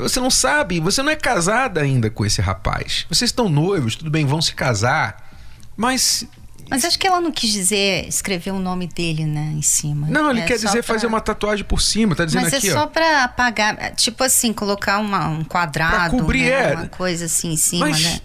Você 0.00 0.20
não 0.20 0.30
sabe, 0.30 0.78
você 0.80 1.02
não 1.02 1.10
é 1.10 1.16
casada 1.16 1.80
ainda 1.80 2.10
com 2.10 2.24
esse 2.24 2.40
rapaz. 2.40 3.06
Vocês 3.08 3.30
estão 3.30 3.48
noivos, 3.48 3.96
tudo 3.96 4.10
bem, 4.10 4.26
vão 4.26 4.42
se 4.42 4.54
casar. 4.54 5.30
Mas. 5.76 6.26
Mas 6.70 6.84
acho 6.86 6.98
que 6.98 7.06
ela 7.06 7.20
não 7.20 7.30
quis 7.30 7.50
dizer 7.52 8.06
escrever 8.08 8.50
o 8.50 8.58
nome 8.58 8.86
dele, 8.86 9.24
né, 9.26 9.52
em 9.54 9.60
cima. 9.62 10.06
Não, 10.08 10.30
ele 10.30 10.40
É 10.40 10.44
quer 10.46 10.54
dizer 10.54 10.70
pra- 10.70 10.82
fazer 10.94 11.06
uma 11.06 11.20
tatuagem 11.20 11.64
por 11.64 11.82
cima, 11.82 12.14
tá 12.14 12.24
dizendo 12.24 12.44
Mas 12.44 12.54
aqui, 12.54 12.68
é 12.68 12.72
ó. 12.72 12.78
só 12.80 12.86
pra 12.86 13.24
apagar, 13.24 13.94
tipo 13.94 14.24
assim, 14.24 14.52
colocar 14.52 14.98
uma- 14.98 15.28
um 15.28 15.44
quadrado, 15.44 15.96
Pra 15.96 16.10
cobrir, 16.10 16.44
né, 16.44 16.72
é. 16.72 16.74
uma 16.74 16.86
coisa 16.88 17.26
assim 17.26 17.52
em 17.52 17.56
cima, 17.56 17.88
Mas, 17.88 18.02
né? 18.02 18.20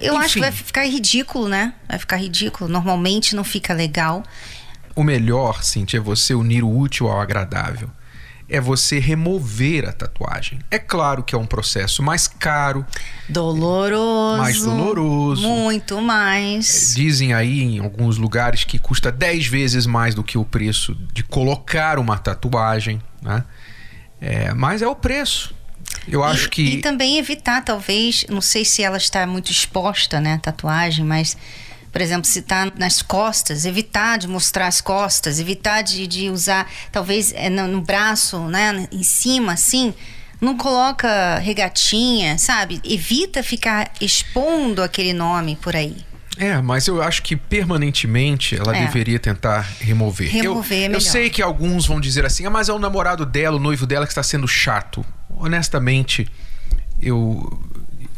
Eu 0.00 0.14
acho 0.16 0.26
enfim. 0.26 0.34
que 0.34 0.40
vai 0.40 0.52
ficar 0.52 0.84
ridículo, 0.86 1.48
né? 1.48 1.72
Vai 1.88 1.98
ficar 1.98 2.16
ridículo. 2.16 2.68
Normalmente 2.70 3.34
não 3.34 3.44
fica 3.44 3.72
legal. 3.72 4.22
O 4.94 5.02
melhor, 5.02 5.62
Cintia, 5.62 5.98
é 5.98 6.02
você 6.02 6.34
unir 6.34 6.62
o 6.64 6.78
útil 6.78 7.08
ao 7.08 7.20
agradável. 7.20 7.90
É 8.48 8.60
você 8.60 8.98
remover 8.98 9.88
a 9.88 9.92
tatuagem. 9.92 10.60
É 10.70 10.78
claro 10.78 11.22
que 11.24 11.34
é 11.34 11.38
um 11.38 11.46
processo 11.46 12.02
mais 12.02 12.28
caro. 12.28 12.86
Doloroso. 13.28 14.38
Mais 14.38 14.62
doloroso. 14.62 15.42
Muito 15.42 16.00
mais. 16.00 16.94
Dizem 16.94 17.34
aí 17.34 17.62
em 17.62 17.80
alguns 17.80 18.18
lugares 18.18 18.62
que 18.62 18.78
custa 18.78 19.10
10 19.10 19.46
vezes 19.46 19.86
mais 19.86 20.14
do 20.14 20.22
que 20.22 20.38
o 20.38 20.44
preço 20.44 20.96
de 21.12 21.24
colocar 21.24 21.98
uma 21.98 22.18
tatuagem, 22.18 23.02
né? 23.20 23.44
É, 24.20 24.54
mas 24.54 24.80
é 24.80 24.86
o 24.86 24.94
preço. 24.94 25.54
Eu 26.08 26.22
acho 26.22 26.46
e, 26.46 26.50
que. 26.50 26.62
E 26.62 26.80
também 26.80 27.18
evitar, 27.18 27.64
talvez, 27.64 28.24
não 28.28 28.40
sei 28.40 28.64
se 28.64 28.82
ela 28.82 28.96
está 28.96 29.26
muito 29.26 29.50
exposta, 29.50 30.20
né, 30.20 30.34
a 30.34 30.38
tatuagem, 30.38 31.04
mas, 31.04 31.36
por 31.92 32.00
exemplo, 32.00 32.24
se 32.26 32.40
está 32.40 32.70
nas 32.76 33.02
costas, 33.02 33.64
evitar 33.64 34.18
de 34.18 34.28
mostrar 34.28 34.66
as 34.66 34.80
costas, 34.80 35.38
evitar 35.40 35.82
de, 35.82 36.06
de 36.06 36.28
usar, 36.30 36.70
talvez, 36.92 37.32
é, 37.34 37.48
no, 37.48 37.66
no 37.66 37.80
braço, 37.80 38.38
né, 38.48 38.86
em 38.92 39.02
cima, 39.02 39.52
assim. 39.52 39.94
Não 40.38 40.54
coloca 40.56 41.38
regatinha, 41.38 42.36
sabe? 42.36 42.78
Evita 42.84 43.42
ficar 43.42 43.90
expondo 44.00 44.82
aquele 44.82 45.14
nome 45.14 45.56
por 45.56 45.74
aí. 45.74 45.96
É, 46.36 46.60
mas 46.60 46.86
eu 46.86 47.00
acho 47.02 47.22
que 47.22 47.34
permanentemente 47.34 48.54
ela 48.54 48.76
É. 48.76 48.84
deveria 48.84 49.18
tentar 49.18 49.66
remover. 49.80 50.28
Remover 50.30 50.72
eu, 50.78 50.82
é 50.82 50.84
eu 50.84 50.88
melhor. 50.90 51.00
sei 51.00 51.30
que 51.30 51.40
alguns 51.40 51.86
vão 51.86 51.98
dizer 51.98 52.26
assim, 52.26 52.44
ah, 52.44 52.50
mas 52.50 52.68
é 52.68 52.72
o 52.74 52.78
namorado 52.78 53.24
dela, 53.24 53.56
o 53.56 53.58
noivo 53.58 53.86
dela 53.86 54.04
que 54.04 54.12
está 54.12 54.22
sendo 54.22 54.46
chato. 54.46 55.02
Honestamente, 55.30 56.28
eu 57.00 57.58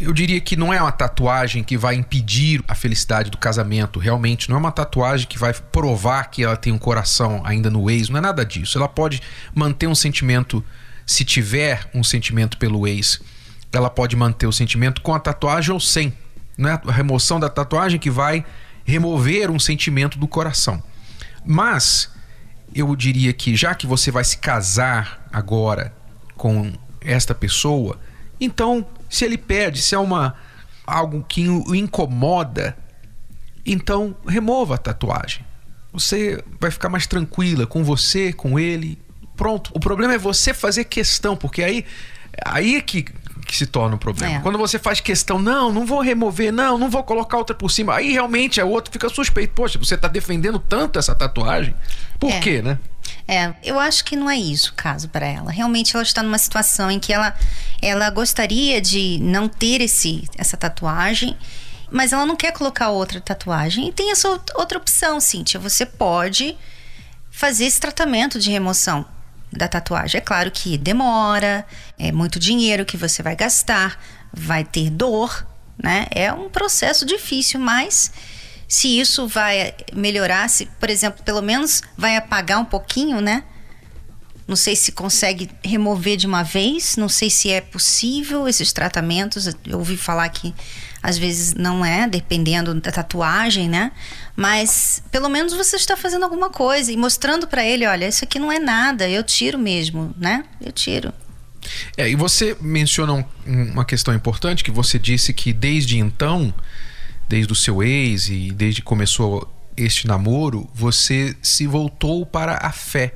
eu 0.01 0.13
diria 0.13 0.41
que 0.41 0.55
não 0.55 0.73
é 0.73 0.81
uma 0.81 0.93
tatuagem 0.93 1.65
que 1.65 1.77
vai 1.77 1.97
impedir 1.97 2.63
a 2.69 2.75
felicidade 2.75 3.31
do 3.31 3.39
casamento. 3.39 3.99
Realmente, 3.99 4.49
não 4.49 4.57
é 4.57 4.61
uma 4.61 4.71
tatuagem 4.71 5.27
que 5.27 5.39
vai 5.39 5.53
provar 5.53 6.31
que 6.31 6.45
ela 6.45 6.57
tem 6.57 6.73
um 6.73 6.79
coração 6.79 7.43
ainda 7.45 7.69
no 7.69 7.91
ex. 7.91 8.09
Não 8.09 8.19
é 8.19 8.21
nada 8.21 8.45
disso. 8.45 8.79
Ela 8.79 8.89
pode 8.89 9.21
manter 9.53 9.89
um 9.89 9.95
sentimento, 9.97 10.65
se 11.05 11.25
tiver 11.25 11.91
um 11.93 12.05
sentimento 12.05 12.59
pelo 12.59 12.87
ex, 12.87 13.21
ela 13.73 13.91
pode 13.91 14.15
manter 14.15 14.47
o 14.47 14.53
sentimento 14.53 15.03
com 15.03 15.13
a 15.15 15.19
tatuagem 15.19 15.73
ou 15.73 15.81
sem. 15.81 16.13
Não 16.57 16.71
é 16.71 16.81
a 16.87 16.93
remoção 16.93 17.41
da 17.41 17.49
tatuagem 17.49 17.99
que 17.99 18.11
vai 18.11 18.45
remover 18.85 19.51
um 19.51 19.59
sentimento 19.59 20.17
do 20.17 20.29
coração. 20.29 20.83
Mas 21.45 22.11
eu 22.73 22.95
diria 22.95 23.33
que 23.33 23.57
já 23.57 23.75
que 23.75 23.87
você 23.87 24.11
vai 24.13 24.25
se 24.25 24.39
casar 24.39 25.27
agora 25.33 25.93
com 26.37 26.73
esta 27.01 27.35
pessoa, 27.35 27.99
então 28.41 28.87
se 29.09 29.25
ele 29.25 29.39
pede, 29.39 29.81
se 29.83 29.95
é 29.95 29.99
uma 29.99 30.35
algo 30.87 31.25
que 31.29 31.49
o 31.49 31.75
incomoda, 31.75 32.77
então 33.65 34.17
remova 34.27 34.75
a 34.77 34.79
tatuagem. 34.79 35.45
Você 35.93 36.43
vai 36.61 36.71
ficar 36.71 36.89
mais 36.89 37.07
tranquila 37.07 37.67
com 37.67 37.83
você, 37.83 38.33
com 38.33 38.59
ele. 38.59 38.99
Pronto. 39.37 39.71
O 39.75 39.81
problema 39.81 40.15
é 40.15 40.19
você 40.19 40.53
fazer 40.55 40.85
questão, 40.85 41.37
porque 41.37 41.63
aí 41.63 41.85
aí 42.45 42.77
é 42.77 42.81
que, 42.81 43.03
que 43.03 43.57
se 43.57 43.67
torna 43.67 43.97
um 43.97 43.99
problema. 43.99 44.37
É. 44.37 44.41
Quando 44.41 44.59
você 44.59 44.79
faz 44.79 45.01
questão, 45.01 45.39
não, 45.39 45.73
não 45.73 45.85
vou 45.87 46.01
remover, 46.01 46.53
não, 46.53 46.79
não 46.79 46.89
vou 46.91 47.03
colocar 47.03 47.37
outra 47.39 47.55
por 47.55 47.71
cima. 47.71 47.95
Aí 47.97 48.13
realmente 48.13 48.61
é 48.61 48.65
outro 48.65 48.93
fica 48.93 49.09
suspeito. 49.09 49.55
Poxa, 49.55 49.79
você 49.79 49.97
tá 49.97 50.09
defendendo 50.09 50.59
tanto 50.59 50.99
essa 50.99 51.15
tatuagem? 51.15 51.75
Por 52.19 52.31
É. 52.31 52.41
quê, 52.41 52.63
né? 52.63 52.79
É, 53.27 53.53
eu 53.63 53.79
acho 53.79 54.05
que 54.05 54.17
não 54.17 54.29
é 54.31 54.37
isso 54.37 54.71
o 54.71 54.75
caso 54.75 55.09
para 55.09 55.27
ela. 55.27 55.51
Realmente 55.51 55.95
ela 55.95 56.03
está 56.03 56.23
numa 56.23 56.39
situação 56.39 56.91
em 56.91 56.99
que 56.99 57.13
ela, 57.13 57.35
ela 57.83 58.09
gostaria 58.11 58.81
de 58.81 59.19
não 59.21 59.49
ter 59.49 59.81
esse, 59.81 60.29
essa 60.37 60.57
tatuagem, 60.57 61.37
mas 61.91 62.13
ela 62.13 62.27
não 62.27 62.37
quer 62.37 62.53
colocar 62.53 62.91
outra 62.91 63.21
tatuagem. 63.21 63.89
E 63.89 63.93
tem 63.93 64.11
essa 64.11 64.29
out- 64.29 64.53
outra 64.55 64.79
opção, 64.79 65.21
Cíntia. 65.21 65.59
Você 65.61 65.85
pode 65.87 66.57
fazer 67.31 67.65
esse 67.67 67.81
tratamento 67.81 68.39
de 68.39 68.51
remoção. 68.51 69.05
da 69.51 69.67
tatuagem. 69.67 70.19
É 70.19 70.21
claro 70.21 70.51
que 70.51 70.77
demora, 70.77 71.65
é 71.99 72.13
muito 72.13 72.39
dinheiro 72.39 72.85
que 72.85 72.99
você 72.99 73.23
vai 73.23 73.35
gastar, 73.35 73.99
vai 74.31 74.63
ter 74.63 74.91
dor, 74.91 75.47
né? 75.83 76.07
É 76.11 76.31
um 76.31 76.51
processo 76.51 77.07
difícil, 77.07 77.59
mas 77.59 78.13
se 78.69 79.01
isso 79.01 79.27
vai 79.27 79.75
melhorar, 79.95 80.49
se, 80.49 80.67
por 80.79 80.91
exemplo, 80.91 81.25
pelo 81.25 81.41
menos 81.41 81.83
vai 81.97 82.17
apagar 82.17 82.61
um 82.61 82.65
pouquinho, 82.65 83.21
né? 83.21 83.43
Não 84.47 84.57
sei 84.57 84.77
se 84.77 84.93
consegue 84.93 85.51
remover 85.63 86.17
de 86.17 86.27
uma 86.27 86.43
vez, 86.43 86.97
não 86.97 87.09
sei 87.09 87.29
se 87.29 87.51
é 87.51 87.61
possível 87.61 88.47
esses 88.47 88.73
tratamentos. 88.73 89.47
Eu 89.67 89.79
ouvi 89.79 89.97
falar 89.97 90.29
que 90.29 90.55
às 91.03 91.19
vezes 91.19 91.55
não 91.55 91.85
é, 91.85 92.09
dependendo 92.09 92.75
da 92.75 92.91
tatuagem, 92.91 93.69
né? 93.69 93.93
Mas 94.37 95.03
pelo 95.11 95.29
menos 95.29 95.53
você 95.53 95.77
está 95.77 95.97
fazendo 95.97 96.25
alguma 96.25 96.51
coisa 96.51 96.93
e 96.93 96.97
mostrando 96.97 97.47
para 97.47 97.65
ele, 97.65 97.87
olha, 97.87 98.09
isso 98.09 98.25
aqui 98.25 98.39
não 98.39 98.51
é 98.51 98.59
nada, 98.59 99.09
eu 99.09 99.23
tiro 99.23 99.59
mesmo, 99.59 100.15
né? 100.19 100.45
Eu 100.61 100.73
tiro. 100.73 101.13
É, 101.97 102.09
e 102.09 102.15
você 102.15 102.57
menciona 102.61 103.13
um, 103.13 103.25
uma 103.47 103.85
questão 103.85 104.15
importante 104.15 104.65
que 104.65 104.71
você 104.71 104.99
disse 104.99 105.33
que 105.33 105.53
desde 105.53 105.99
então, 105.99 106.53
desde 107.29 107.53
o 107.53 107.57
seu 107.57 107.83
ex 107.83 108.29
e 108.29 108.51
desde 108.51 108.81
que 108.81 108.87
começou 108.87 109.53
este 109.77 110.07
namoro, 110.07 110.69
você 110.75 111.37
se 111.43 111.67
voltou 111.67 112.27
para 112.27 112.59
a 112.63 112.73
fé 112.73 113.15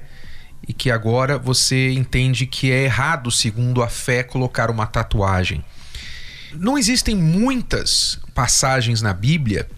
e 0.66 0.72
que 0.72 0.90
agora 0.90 1.38
você 1.38 1.90
entende 1.92 2.46
que 2.46 2.70
é 2.70 2.84
errado, 2.84 3.30
segundo 3.30 3.82
a 3.82 3.88
fé, 3.88 4.22
colocar 4.22 4.70
uma 4.70 4.86
tatuagem. 4.86 5.64
Não 6.54 6.78
existem 6.78 7.14
muitas 7.14 8.20
passagens 8.34 9.02
na 9.02 9.12
Bíblia 9.12 9.68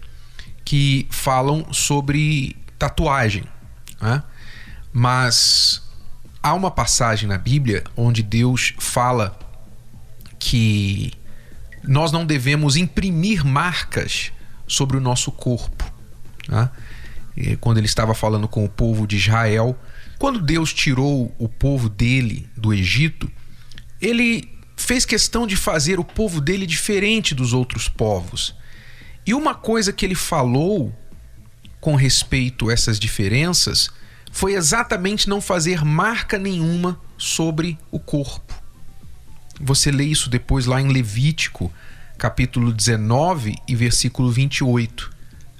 que 0.63 1.07
falam 1.09 1.71
sobre 1.73 2.55
tatuagem, 2.77 3.45
né? 4.01 4.21
mas 4.91 5.81
há 6.43 6.53
uma 6.53 6.69
passagem 6.69 7.27
na 7.27 7.37
Bíblia 7.37 7.83
onde 7.95 8.21
Deus 8.21 8.73
fala 8.77 9.37
que 10.37 11.13
nós 11.87 12.11
não 12.11 12.25
devemos 12.25 12.75
imprimir 12.75 13.45
marcas 13.45 14.31
sobre 14.67 14.97
o 14.97 15.01
nosso 15.01 15.31
corpo. 15.31 15.83
Né? 16.47 16.69
Quando 17.59 17.77
ele 17.77 17.87
estava 17.87 18.13
falando 18.13 18.47
com 18.47 18.63
o 18.63 18.69
povo 18.69 19.05
de 19.05 19.17
Israel, 19.17 19.77
quando 20.17 20.41
Deus 20.41 20.73
tirou 20.73 21.33
o 21.37 21.49
povo 21.49 21.89
dele 21.89 22.49
do 22.55 22.73
Egito, 22.73 23.29
ele 24.01 24.49
fez 24.77 25.05
questão 25.05 25.45
de 25.45 25.55
fazer 25.55 25.99
o 25.99 26.03
povo 26.03 26.39
dele 26.39 26.65
diferente 26.65 27.35
dos 27.35 27.53
outros 27.53 27.87
povos. 27.87 28.55
E 29.25 29.33
uma 29.33 29.55
coisa 29.55 29.91
que 29.91 30.05
ele 30.05 30.15
falou 30.15 30.93
com 31.81 31.95
respeito 31.95 32.69
a 32.69 32.73
essas 32.73 32.99
diferenças 32.99 33.89
foi 34.31 34.53
exatamente 34.53 35.29
não 35.29 35.39
fazer 35.39 35.83
marca 35.83 36.37
nenhuma 36.37 36.99
sobre 37.17 37.77
o 37.91 37.99
corpo. 37.99 38.64
Você 39.59 39.91
lê 39.91 40.05
isso 40.05 40.29
depois 40.29 40.65
lá 40.65 40.81
em 40.81 40.91
Levítico, 40.91 41.71
capítulo 42.17 42.73
19 42.73 43.55
e 43.67 43.75
versículo 43.75 44.31
28. 44.31 45.11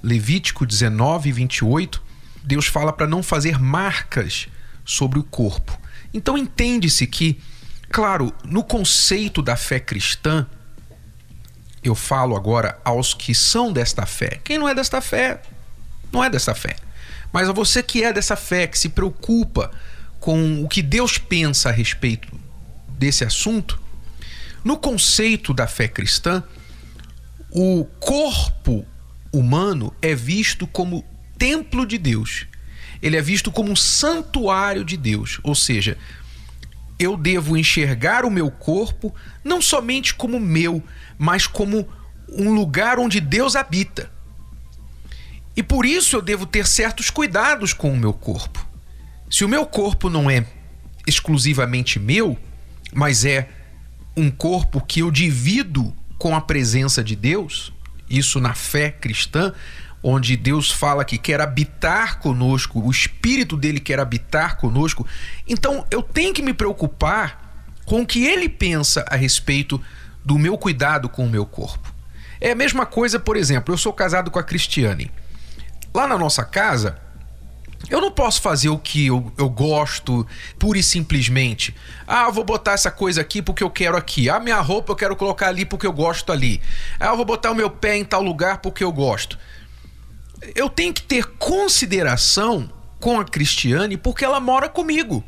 Levítico 0.03 0.65
19 0.65 1.29
e 1.29 1.31
28, 1.31 2.03
Deus 2.43 2.67
fala 2.67 2.93
para 2.93 3.07
não 3.07 3.23
fazer 3.23 3.59
marcas 3.59 4.47
sobre 4.83 5.17
o 5.17 5.23
corpo. 5.23 5.79
Então 6.13 6.37
entende-se 6.37 7.07
que 7.07 7.39
Claro, 7.95 8.33
no 8.43 8.63
conceito 8.63 9.41
da 9.41 9.55
fé 9.55 9.79
cristã, 9.79 10.45
eu 11.83 11.95
falo 11.95 12.35
agora 12.35 12.77
aos 12.83 13.13
que 13.13 13.33
são 13.33 13.71
desta 13.71 14.05
fé. 14.05 14.39
Quem 14.43 14.57
não 14.57 14.67
é 14.67 14.75
desta 14.75 14.99
fé, 15.01 15.41
não 16.11 16.23
é 16.23 16.29
desta 16.29 16.53
fé. 16.53 16.75
Mas 17.31 17.47
a 17.47 17.53
você 17.53 17.83
que 17.83 18.03
é 18.03 18.11
dessa 18.11 18.35
fé, 18.35 18.67
que 18.67 18.77
se 18.77 18.89
preocupa 18.89 19.71
com 20.19 20.63
o 20.63 20.67
que 20.67 20.81
Deus 20.81 21.17
pensa 21.17 21.69
a 21.69 21.71
respeito 21.71 22.27
desse 22.89 23.23
assunto, 23.23 23.79
no 24.65 24.75
conceito 24.75 25.53
da 25.53 25.67
fé 25.67 25.87
cristã, 25.87 26.43
o 27.51 27.85
corpo 27.99 28.83
humano 29.31 29.93
é 30.01 30.15
visto 30.15 30.65
como 30.65 31.05
templo 31.37 31.85
de 31.85 31.99
Deus. 31.99 32.47
Ele 32.99 33.15
é 33.15 33.21
visto 33.21 33.51
como 33.51 33.71
um 33.71 33.75
santuário 33.75 34.83
de 34.83 34.97
Deus, 34.97 35.39
ou 35.43 35.53
seja, 35.53 35.99
eu 36.97 37.15
devo 37.15 37.55
enxergar 37.55 38.25
o 38.25 38.31
meu 38.31 38.49
corpo 38.49 39.13
não 39.43 39.61
somente 39.61 40.15
como 40.15 40.39
meu, 40.39 40.83
mas 41.15 41.45
como 41.45 41.87
um 42.27 42.51
lugar 42.51 42.97
onde 42.97 43.19
Deus 43.19 43.55
habita. 43.55 44.11
E 45.55 45.61
por 45.61 45.85
isso 45.85 46.15
eu 46.15 46.23
devo 46.23 46.47
ter 46.47 46.65
certos 46.65 47.11
cuidados 47.11 47.71
com 47.71 47.93
o 47.93 47.97
meu 47.97 48.13
corpo. 48.13 48.65
Se 49.29 49.45
o 49.45 49.49
meu 49.49 49.65
corpo 49.65 50.09
não 50.09 50.27
é 50.27 50.43
exclusivamente 51.05 51.99
meu, 51.99 52.35
mas 52.91 53.25
é 53.25 53.47
um 54.15 54.29
corpo 54.29 54.81
que 54.81 55.01
eu 55.01 55.11
divido 55.11 55.93
com 56.17 56.35
a 56.35 56.41
presença 56.41 57.03
de 57.03 57.15
Deus, 57.15 57.73
isso 58.09 58.39
na 58.39 58.53
fé 58.53 58.89
cristã, 58.89 59.53
onde 60.01 60.37
Deus 60.37 60.69
fala 60.71 61.03
que 61.03 61.17
quer 61.17 61.41
habitar 61.41 62.19
conosco, 62.19 62.79
o 62.79 62.91
Espírito 62.91 63.57
dele 63.57 63.79
quer 63.79 63.99
habitar 63.99 64.57
conosco. 64.57 65.05
Então 65.47 65.85
eu 65.89 66.01
tenho 66.01 66.33
que 66.33 66.43
me 66.43 66.53
preocupar 66.53 67.73
com 67.85 68.01
o 68.01 68.05
que 68.05 68.25
ele 68.25 68.47
pensa 68.47 69.03
a 69.09 69.15
respeito 69.15 69.81
do 70.23 70.37
meu 70.37 70.57
cuidado 70.57 71.09
com 71.09 71.25
o 71.25 71.29
meu 71.29 71.45
corpo. 71.45 71.93
É 72.39 72.51
a 72.51 72.55
mesma 72.55 72.85
coisa, 72.85 73.19
por 73.19 73.35
exemplo, 73.35 73.73
eu 73.73 73.77
sou 73.77 73.93
casado 73.93 74.29
com 74.29 74.39
a 74.39 74.43
Cristiane. 74.43 75.11
Lá 75.93 76.07
na 76.07 76.17
nossa 76.17 76.43
casa, 76.43 76.99
eu 77.89 78.01
não 78.01 78.11
posso 78.11 78.41
fazer 78.41 78.69
o 78.69 78.77
que 78.77 79.07
eu, 79.07 79.31
eu 79.37 79.49
gosto 79.49 80.25
pura 80.57 80.77
e 80.77 80.83
simplesmente. 80.83 81.75
Ah, 82.07 82.29
vou 82.29 82.43
botar 82.43 82.73
essa 82.73 82.91
coisa 82.91 83.21
aqui 83.21 83.41
porque 83.41 83.63
eu 83.63 83.69
quero 83.69 83.95
aqui. 83.97 84.29
Ah, 84.29 84.39
minha 84.39 84.59
roupa 84.59 84.91
eu 84.91 84.95
quero 84.95 85.15
colocar 85.15 85.47
ali 85.47 85.65
porque 85.65 85.85
eu 85.85 85.93
gosto 85.93 86.31
ali. 86.31 86.61
Ah, 86.99 87.07
eu 87.07 87.15
vou 87.15 87.25
botar 87.25 87.51
o 87.51 87.55
meu 87.55 87.69
pé 87.69 87.97
em 87.97 88.05
tal 88.05 88.21
lugar 88.21 88.57
porque 88.59 88.83
eu 88.83 88.91
gosto 88.91 89.37
eu 90.53 90.69
tenho 90.69 90.93
que 90.93 91.01
ter 91.01 91.25
consideração 91.25 92.69
com 92.99 93.19
a 93.19 93.25
Cristiane 93.25 93.97
porque 93.97 94.25
ela 94.25 94.39
mora 94.39 94.69
comigo. 94.69 95.23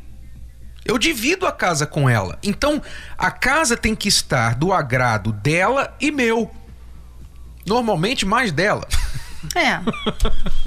Eu 0.85 0.97
divido 0.97 1.45
a 1.45 1.51
casa 1.51 1.85
com 1.85 2.09
ela. 2.09 2.37
Então, 2.43 2.81
a 3.17 3.29
casa 3.31 3.75
tem 3.75 3.95
que 3.95 4.07
estar 4.07 4.55
do 4.55 4.71
agrado 4.71 5.31
dela 5.31 5.95
e 5.99 6.11
meu. 6.11 6.49
Normalmente 7.65 8.25
mais 8.25 8.51
dela. 8.51 8.87
É. 9.55 9.79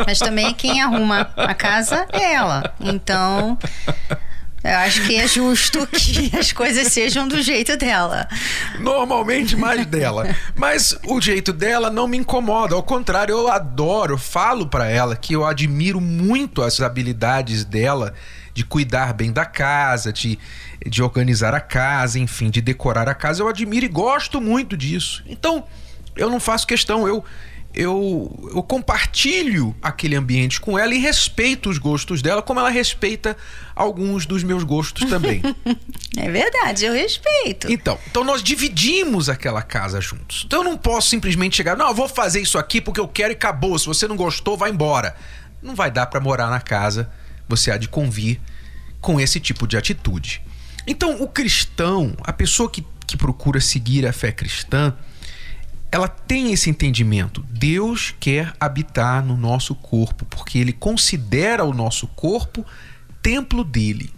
Mas 0.07 0.19
também 0.19 0.55
quem 0.55 0.81
arruma 0.81 1.31
a 1.37 1.55
casa 1.55 2.07
é 2.13 2.35
ela. 2.35 2.75
Então, 2.81 3.59
eu 4.63 4.77
acho 4.77 5.03
que 5.07 5.17
é 5.17 5.27
justo 5.27 5.87
que 5.87 6.31
as 6.37 6.53
coisas 6.53 6.93
sejam 6.93 7.27
do 7.27 7.41
jeito 7.41 7.77
dela. 7.77 8.29
Normalmente 8.79 9.57
mais 9.57 9.87
dela. 9.87 10.35
Mas 10.55 10.97
o 11.07 11.21
jeito 11.21 11.53
dela 11.53 11.91
não 11.91 12.07
me 12.07 12.19
incomoda. 12.19 12.75
Ao 12.75 12.83
contrário, 12.83 13.33
eu 13.33 13.49
adoro, 13.49 14.19
falo 14.19 14.67
para 14.67 14.87
ela 14.87 15.17
que 15.17 15.35
eu 15.35 15.47
admiro 15.47 16.01
muito 16.01 16.63
as 16.63 16.81
habilidades 16.81 17.65
dela 17.65 18.13
de 18.53 18.65
cuidar 18.65 19.15
bem 19.15 19.33
da 19.33 19.47
casa, 19.47 20.13
de, 20.13 20.39
de 20.87 21.03
organizar 21.03 21.55
a 21.55 21.61
casa, 21.61 22.19
enfim, 22.19 22.51
de 22.51 22.61
decorar 22.61 23.09
a 23.09 23.15
casa. 23.15 23.43
Eu 23.43 23.49
admiro 23.49 23.87
e 23.87 23.89
gosto 23.89 24.41
muito 24.41 24.77
disso. 24.77 25.23
Então, 25.27 25.65
eu 26.15 26.29
não 26.29 26.39
faço 26.39 26.67
questão. 26.67 27.09
Eu 27.09 27.25
eu, 27.73 28.51
eu 28.53 28.63
compartilho 28.63 29.75
aquele 29.81 30.17
ambiente 30.17 30.61
com 30.61 30.79
ela 30.79 30.93
e 30.95 30.99
respeito 30.99 31.71
os 31.71 31.79
gostos 31.79 32.21
dela, 32.21 32.43
como 32.43 32.59
ela 32.59 32.71
respeita 32.71 33.37
alguns 33.77 34.27
dos 34.27 34.43
meus 34.43 34.65
gostos 34.65 35.09
também. 35.09 35.41
é 36.17 36.31
verdade, 36.31 36.85
eu 36.85 36.93
respeito. 36.93 37.71
Então, 37.71 37.99
então 38.11 38.25
nós 38.25 38.43
dividimos 38.43 39.29
aquela 39.29 39.63
casa 39.63 40.01
juntos. 40.01 40.43
Então 40.47 40.61
eu 40.61 40.65
não 40.65 40.77
posso 40.77 41.09
simplesmente 41.09 41.57
chegar, 41.57 41.77
não, 41.77 41.89
eu 41.89 41.95
vou 41.95 42.09
fazer 42.09 42.41
isso 42.41 42.59
aqui 42.59 42.81
porque 42.81 43.01
eu 43.01 43.07
quero 43.07 43.33
e 43.33 43.35
acabou. 43.35 43.79
Se 43.79 43.87
você 43.87 44.09
não 44.09 44.17
gostou, 44.17 44.57
vai 44.57 44.71
embora. 44.71 45.15
Não 45.63 45.75
vai 45.75 45.91
dar 45.91 46.07
para 46.07 46.21
morar 46.21 46.51
na 46.51 46.61
casa. 46.61 47.11
Você 47.49 47.71
há 47.71 47.77
de 47.77 47.89
convir 47.89 48.41
com 49.01 49.21
esse 49.21 49.39
tipo 49.39 49.67
de 49.67 49.77
atitude. 49.77 50.43
Então, 50.87 51.23
o 51.23 51.29
cristão, 51.29 52.17
a 52.23 52.33
pessoa 52.33 52.69
que, 52.69 52.85
que 53.07 53.17
procura 53.17 53.61
seguir 53.61 54.07
a 54.07 54.13
fé 54.13 54.33
cristã, 54.33 54.97
ela 55.93 56.09
tem 56.09 56.53
esse 56.53 56.71
entendimento. 56.71 57.45
Deus 57.51 58.15
quer 58.21 58.53
habitar 58.61 59.25
no 59.25 59.37
nosso 59.37 59.75
corpo, 59.75 60.25
porque 60.27 60.59
ele 60.59 60.73
considera 60.73 61.65
o 61.65 61.75
nosso 61.75 62.07
corpo 62.09 62.65
templo 63.23 63.65
dele. 63.65 64.13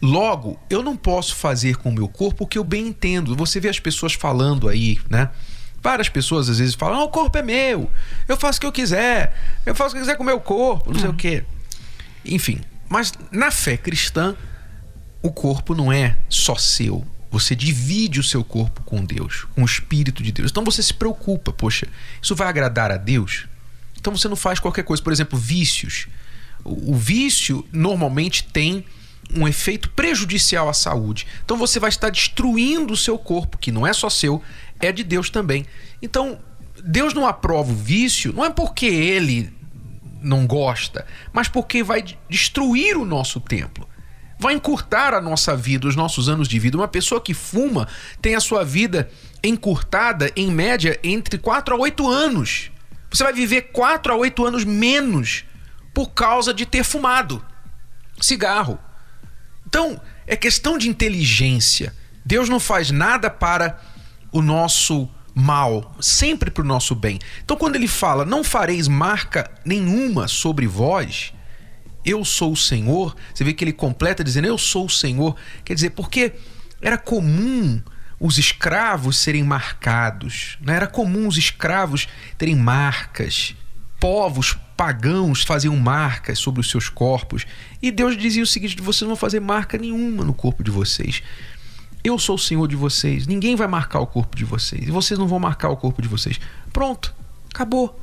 Logo, 0.00 0.58
eu 0.70 0.82
não 0.82 0.96
posso 0.96 1.36
fazer 1.36 1.76
com 1.76 1.90
o 1.90 1.92
meu 1.92 2.08
corpo 2.08 2.44
o 2.44 2.46
que 2.46 2.56
eu 2.56 2.64
bem 2.64 2.88
entendo. 2.88 3.36
Você 3.36 3.60
vê 3.60 3.68
as 3.68 3.78
pessoas 3.78 4.14
falando 4.14 4.68
aí, 4.68 4.98
né? 5.10 5.30
Várias 5.82 6.08
pessoas 6.08 6.48
às 6.48 6.58
vezes 6.58 6.74
falam: 6.74 7.00
ah, 7.00 7.04
o 7.04 7.08
corpo 7.08 7.36
é 7.36 7.42
meu, 7.42 7.90
eu 8.26 8.36
faço 8.36 8.58
o 8.58 8.60
que 8.60 8.66
eu 8.66 8.72
quiser, 8.72 9.34
eu 9.64 9.74
faço 9.74 9.90
o 9.90 9.92
que 9.92 9.98
eu 9.98 10.02
quiser 10.02 10.16
com 10.16 10.22
o 10.22 10.26
meu 10.26 10.40
corpo, 10.40 10.92
não 10.92 11.00
sei 11.00 11.08
o 11.08 11.14
quê. 11.14 11.44
Enfim, 12.24 12.60
mas 12.88 13.12
na 13.30 13.50
fé 13.50 13.76
cristã, 13.76 14.36
o 15.22 15.30
corpo 15.30 15.74
não 15.74 15.92
é 15.92 16.18
só 16.28 16.54
seu, 16.54 17.06
você 17.30 17.54
divide 17.54 18.18
o 18.18 18.24
seu 18.24 18.42
corpo 18.42 18.82
com 18.82 19.04
Deus, 19.04 19.46
com 19.54 19.62
o 19.62 19.66
Espírito 19.66 20.22
de 20.22 20.32
Deus. 20.32 20.50
Então 20.50 20.64
você 20.64 20.82
se 20.82 20.92
preocupa, 20.92 21.52
poxa, 21.52 21.86
isso 22.20 22.34
vai 22.34 22.48
agradar 22.48 22.90
a 22.90 22.96
Deus? 22.96 23.46
Então 23.98 24.16
você 24.16 24.28
não 24.28 24.36
faz 24.36 24.58
qualquer 24.58 24.82
coisa. 24.82 25.02
Por 25.02 25.12
exemplo, 25.12 25.38
vícios. 25.38 26.08
O, 26.64 26.94
vício 26.94 27.66
normalmente 27.72 28.44
tem 28.44 28.84
um 29.34 29.46
efeito 29.46 29.90
prejudicial 29.90 30.68
à 30.68 30.74
saúde. 30.74 31.26
Então 31.44 31.56
você 31.56 31.78
vai 31.78 31.88
estar 31.88 32.10
destruindo 32.10 32.92
o 32.92 32.96
seu 32.96 33.16
corpo, 33.18 33.58
que 33.58 33.70
não 33.70 33.86
é 33.86 33.92
só 33.92 34.10
seu, 34.10 34.42
é 34.80 34.90
de 34.90 35.04
Deus 35.04 35.30
também. 35.30 35.64
Então, 36.02 36.38
Deus 36.82 37.14
não 37.14 37.26
aprova 37.26 37.70
o 37.70 37.76
vício, 37.76 38.32
não 38.32 38.44
é 38.44 38.50
porque 38.50 38.86
ele 38.86 39.52
não 40.20 40.46
gosta, 40.46 41.06
mas 41.32 41.48
porque 41.48 41.82
vai 41.82 42.04
destruir 42.28 42.96
o 42.96 43.04
nosso 43.04 43.40
templo. 43.40 43.88
Vai 44.40 44.54
encurtar 44.54 45.12
a 45.12 45.20
nossa 45.20 45.54
vida, 45.54 45.86
os 45.86 45.94
nossos 45.94 46.26
anos 46.26 46.48
de 46.48 46.58
vida. 46.58 46.76
Uma 46.76 46.88
pessoa 46.88 47.20
que 47.20 47.34
fuma 47.34 47.86
tem 48.22 48.34
a 48.34 48.40
sua 48.40 48.64
vida 48.64 49.10
encurtada, 49.44 50.32
em 50.34 50.50
média, 50.50 50.98
entre 51.04 51.38
4 51.38 51.74
a 51.74 51.78
8 51.78 52.08
anos. 52.08 52.70
Você 53.10 53.22
vai 53.22 53.34
viver 53.34 53.70
4 53.70 54.12
a 54.12 54.16
8 54.16 54.46
anos 54.46 54.64
menos 54.64 55.44
por 55.92 56.12
causa 56.12 56.54
de 56.54 56.64
ter 56.64 56.82
fumado 56.84 57.44
cigarro. 58.18 58.78
Então, 59.66 60.00
é 60.26 60.34
questão 60.36 60.78
de 60.78 60.88
inteligência. 60.88 61.94
Deus 62.24 62.48
não 62.48 62.58
faz 62.58 62.90
nada 62.90 63.28
para 63.28 63.78
o 64.32 64.40
nosso 64.40 65.06
mal, 65.34 65.94
sempre 66.00 66.50
para 66.50 66.62
o 66.62 66.66
nosso 66.66 66.94
bem. 66.94 67.18
Então, 67.44 67.58
quando 67.58 67.76
ele 67.76 67.88
fala, 67.88 68.24
não 68.24 68.42
fareis 68.42 68.88
marca 68.88 69.50
nenhuma 69.66 70.28
sobre 70.28 70.66
vós, 70.66 71.32
eu 72.04 72.24
sou 72.24 72.52
o 72.52 72.56
Senhor, 72.56 73.14
você 73.32 73.44
vê 73.44 73.52
que 73.52 73.64
ele 73.64 73.72
completa 73.72 74.24
dizendo, 74.24 74.46
eu 74.46 74.58
sou 74.58 74.86
o 74.86 74.90
Senhor. 74.90 75.36
Quer 75.64 75.74
dizer, 75.74 75.90
porque 75.90 76.32
era 76.80 76.96
comum 76.96 77.80
os 78.18 78.38
escravos 78.38 79.18
serem 79.18 79.42
marcados, 79.42 80.58
né? 80.60 80.74
era 80.76 80.86
comum 80.86 81.26
os 81.26 81.38
escravos 81.38 82.06
terem 82.36 82.54
marcas, 82.54 83.54
povos 83.98 84.56
pagãos 84.76 85.42
faziam 85.42 85.76
marcas 85.76 86.38
sobre 86.38 86.60
os 86.60 86.70
seus 86.70 86.88
corpos. 86.88 87.46
E 87.82 87.90
Deus 87.90 88.16
dizia 88.16 88.42
o 88.42 88.46
seguinte: 88.46 88.80
vocês 88.80 89.02
não 89.02 89.08
vão 89.08 89.16
fazer 89.16 89.40
marca 89.40 89.76
nenhuma 89.76 90.24
no 90.24 90.32
corpo 90.32 90.64
de 90.64 90.70
vocês. 90.70 91.22
Eu 92.02 92.18
sou 92.18 92.36
o 92.36 92.38
Senhor 92.38 92.66
de 92.66 92.76
vocês. 92.76 93.26
Ninguém 93.26 93.54
vai 93.56 93.68
marcar 93.68 94.00
o 94.00 94.06
corpo 94.06 94.34
de 94.34 94.44
vocês. 94.44 94.88
E 94.88 94.90
vocês 94.90 95.18
não 95.18 95.28
vão 95.28 95.38
marcar 95.38 95.68
o 95.68 95.76
corpo 95.76 96.00
de 96.00 96.08
vocês. 96.08 96.40
Pronto. 96.72 97.14
Acabou. 97.52 98.00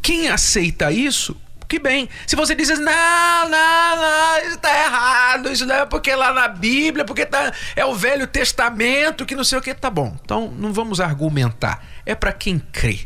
Quem 0.00 0.28
aceita 0.28 0.90
isso, 0.90 1.36
que 1.68 1.78
bem. 1.78 2.08
Se 2.26 2.36
você 2.36 2.54
diz 2.54 2.70
assim, 2.70 2.82
não, 2.82 3.48
não, 3.48 3.96
não, 3.96 4.38
isso 4.46 4.56
está 4.56 4.84
errado, 4.84 5.50
isso 5.50 5.66
não 5.66 5.74
é 5.74 5.86
porque 5.86 6.14
lá 6.14 6.32
na 6.32 6.48
Bíblia, 6.48 7.04
porque 7.04 7.26
tá, 7.26 7.52
é 7.74 7.84
o 7.84 7.94
Velho 7.94 8.26
Testamento, 8.26 9.26
que 9.26 9.34
não 9.34 9.44
sei 9.44 9.58
o 9.58 9.62
que, 9.62 9.74
tá 9.74 9.90
bom. 9.90 10.16
Então 10.24 10.50
não 10.50 10.72
vamos 10.72 11.00
argumentar. 11.00 11.84
É 12.04 12.14
para 12.14 12.32
quem 12.32 12.58
crê. 12.58 13.00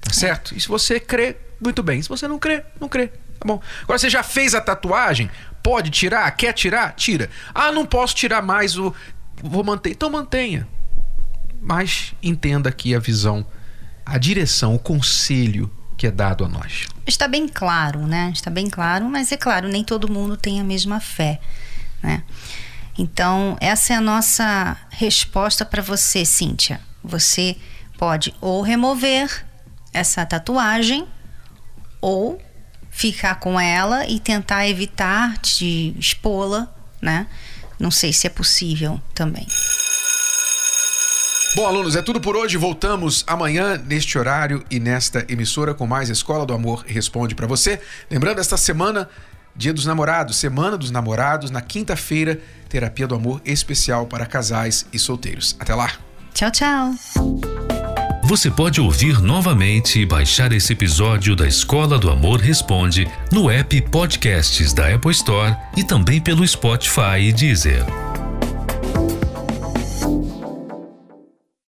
Tá 0.00 0.12
certo? 0.12 0.54
E 0.54 0.60
se 0.60 0.68
você 0.68 0.98
crê, 1.00 1.36
muito 1.60 1.82
bem. 1.82 2.00
Se 2.02 2.08
você 2.08 2.26
não 2.26 2.38
crê, 2.38 2.64
não 2.80 2.88
crê. 2.88 3.08
Tá 3.08 3.44
bom. 3.44 3.60
Agora 3.82 3.98
você 3.98 4.10
já 4.10 4.22
fez 4.22 4.54
a 4.54 4.60
tatuagem? 4.60 5.30
Pode 5.62 5.90
tirar? 5.90 6.30
Quer 6.32 6.52
tirar? 6.52 6.92
Tira. 6.94 7.28
Ah, 7.54 7.72
não 7.72 7.84
posso 7.84 8.14
tirar 8.14 8.42
mais 8.42 8.76
o. 8.78 8.94
Vou 9.42 9.64
manter. 9.64 9.90
Então 9.90 10.10
mantenha. 10.10 10.66
Mas 11.60 12.14
entenda 12.22 12.68
aqui 12.68 12.94
a 12.94 12.98
visão, 12.98 13.44
a 14.04 14.18
direção, 14.18 14.74
o 14.74 14.78
conselho 14.78 15.70
que 15.96 16.06
é 16.06 16.10
dado 16.10 16.44
a 16.44 16.48
nós. 16.48 16.86
Está 17.06 17.26
bem 17.26 17.48
claro, 17.48 18.06
né? 18.06 18.30
Está 18.32 18.50
bem 18.50 18.68
claro, 18.68 19.08
mas 19.08 19.32
é 19.32 19.36
claro, 19.36 19.68
nem 19.68 19.82
todo 19.82 20.10
mundo 20.10 20.36
tem 20.36 20.60
a 20.60 20.64
mesma 20.64 21.00
fé, 21.00 21.40
né? 22.02 22.22
Então, 22.98 23.56
essa 23.60 23.92
é 23.92 23.96
a 23.96 24.00
nossa 24.00 24.76
resposta 24.90 25.64
para 25.64 25.82
você, 25.82 26.24
Cíntia. 26.24 26.80
Você 27.04 27.56
pode 27.98 28.34
ou 28.40 28.62
remover 28.62 29.44
essa 29.92 30.24
tatuagem 30.24 31.06
ou 32.00 32.40
ficar 32.90 33.36
com 33.36 33.60
ela 33.60 34.06
e 34.06 34.18
tentar 34.18 34.66
evitar 34.66 35.38
de 35.38 35.94
expô-la, 35.98 36.68
né? 37.00 37.26
Não 37.78 37.90
sei 37.90 38.12
se 38.12 38.26
é 38.26 38.30
possível 38.30 39.00
também. 39.14 39.46
Bom, 41.56 41.66
alunos, 41.66 41.96
é 41.96 42.02
tudo 42.02 42.20
por 42.20 42.36
hoje. 42.36 42.58
Voltamos 42.58 43.24
amanhã 43.26 43.82
neste 43.82 44.18
horário 44.18 44.62
e 44.70 44.78
nesta 44.78 45.24
emissora 45.26 45.72
com 45.72 45.86
mais 45.86 46.10
Escola 46.10 46.44
do 46.44 46.52
Amor 46.52 46.84
Responde 46.86 47.34
para 47.34 47.46
você. 47.46 47.80
Lembrando, 48.10 48.40
esta 48.40 48.58
semana, 48.58 49.08
Dia 49.56 49.72
dos 49.72 49.86
Namorados, 49.86 50.36
Semana 50.36 50.76
dos 50.76 50.90
Namorados, 50.90 51.50
na 51.50 51.62
quinta-feira, 51.62 52.38
Terapia 52.68 53.06
do 53.06 53.14
Amor 53.14 53.40
especial 53.42 54.04
para 54.04 54.26
casais 54.26 54.84
e 54.92 54.98
solteiros. 54.98 55.56
Até 55.58 55.74
lá. 55.74 55.92
Tchau, 56.34 56.50
tchau. 56.50 56.94
Você 58.24 58.50
pode 58.50 58.78
ouvir 58.78 59.22
novamente 59.22 59.98
e 59.98 60.04
baixar 60.04 60.52
esse 60.52 60.74
episódio 60.74 61.34
da 61.34 61.48
Escola 61.48 61.98
do 61.98 62.10
Amor 62.10 62.38
Responde 62.38 63.10
no 63.32 63.48
app 63.50 63.80
Podcasts 63.90 64.74
da 64.74 64.94
Apple 64.94 65.12
Store 65.12 65.56
e 65.74 65.82
também 65.82 66.20
pelo 66.20 66.46
Spotify 66.46 67.18
e 67.20 67.32
Deezer. 67.32 68.05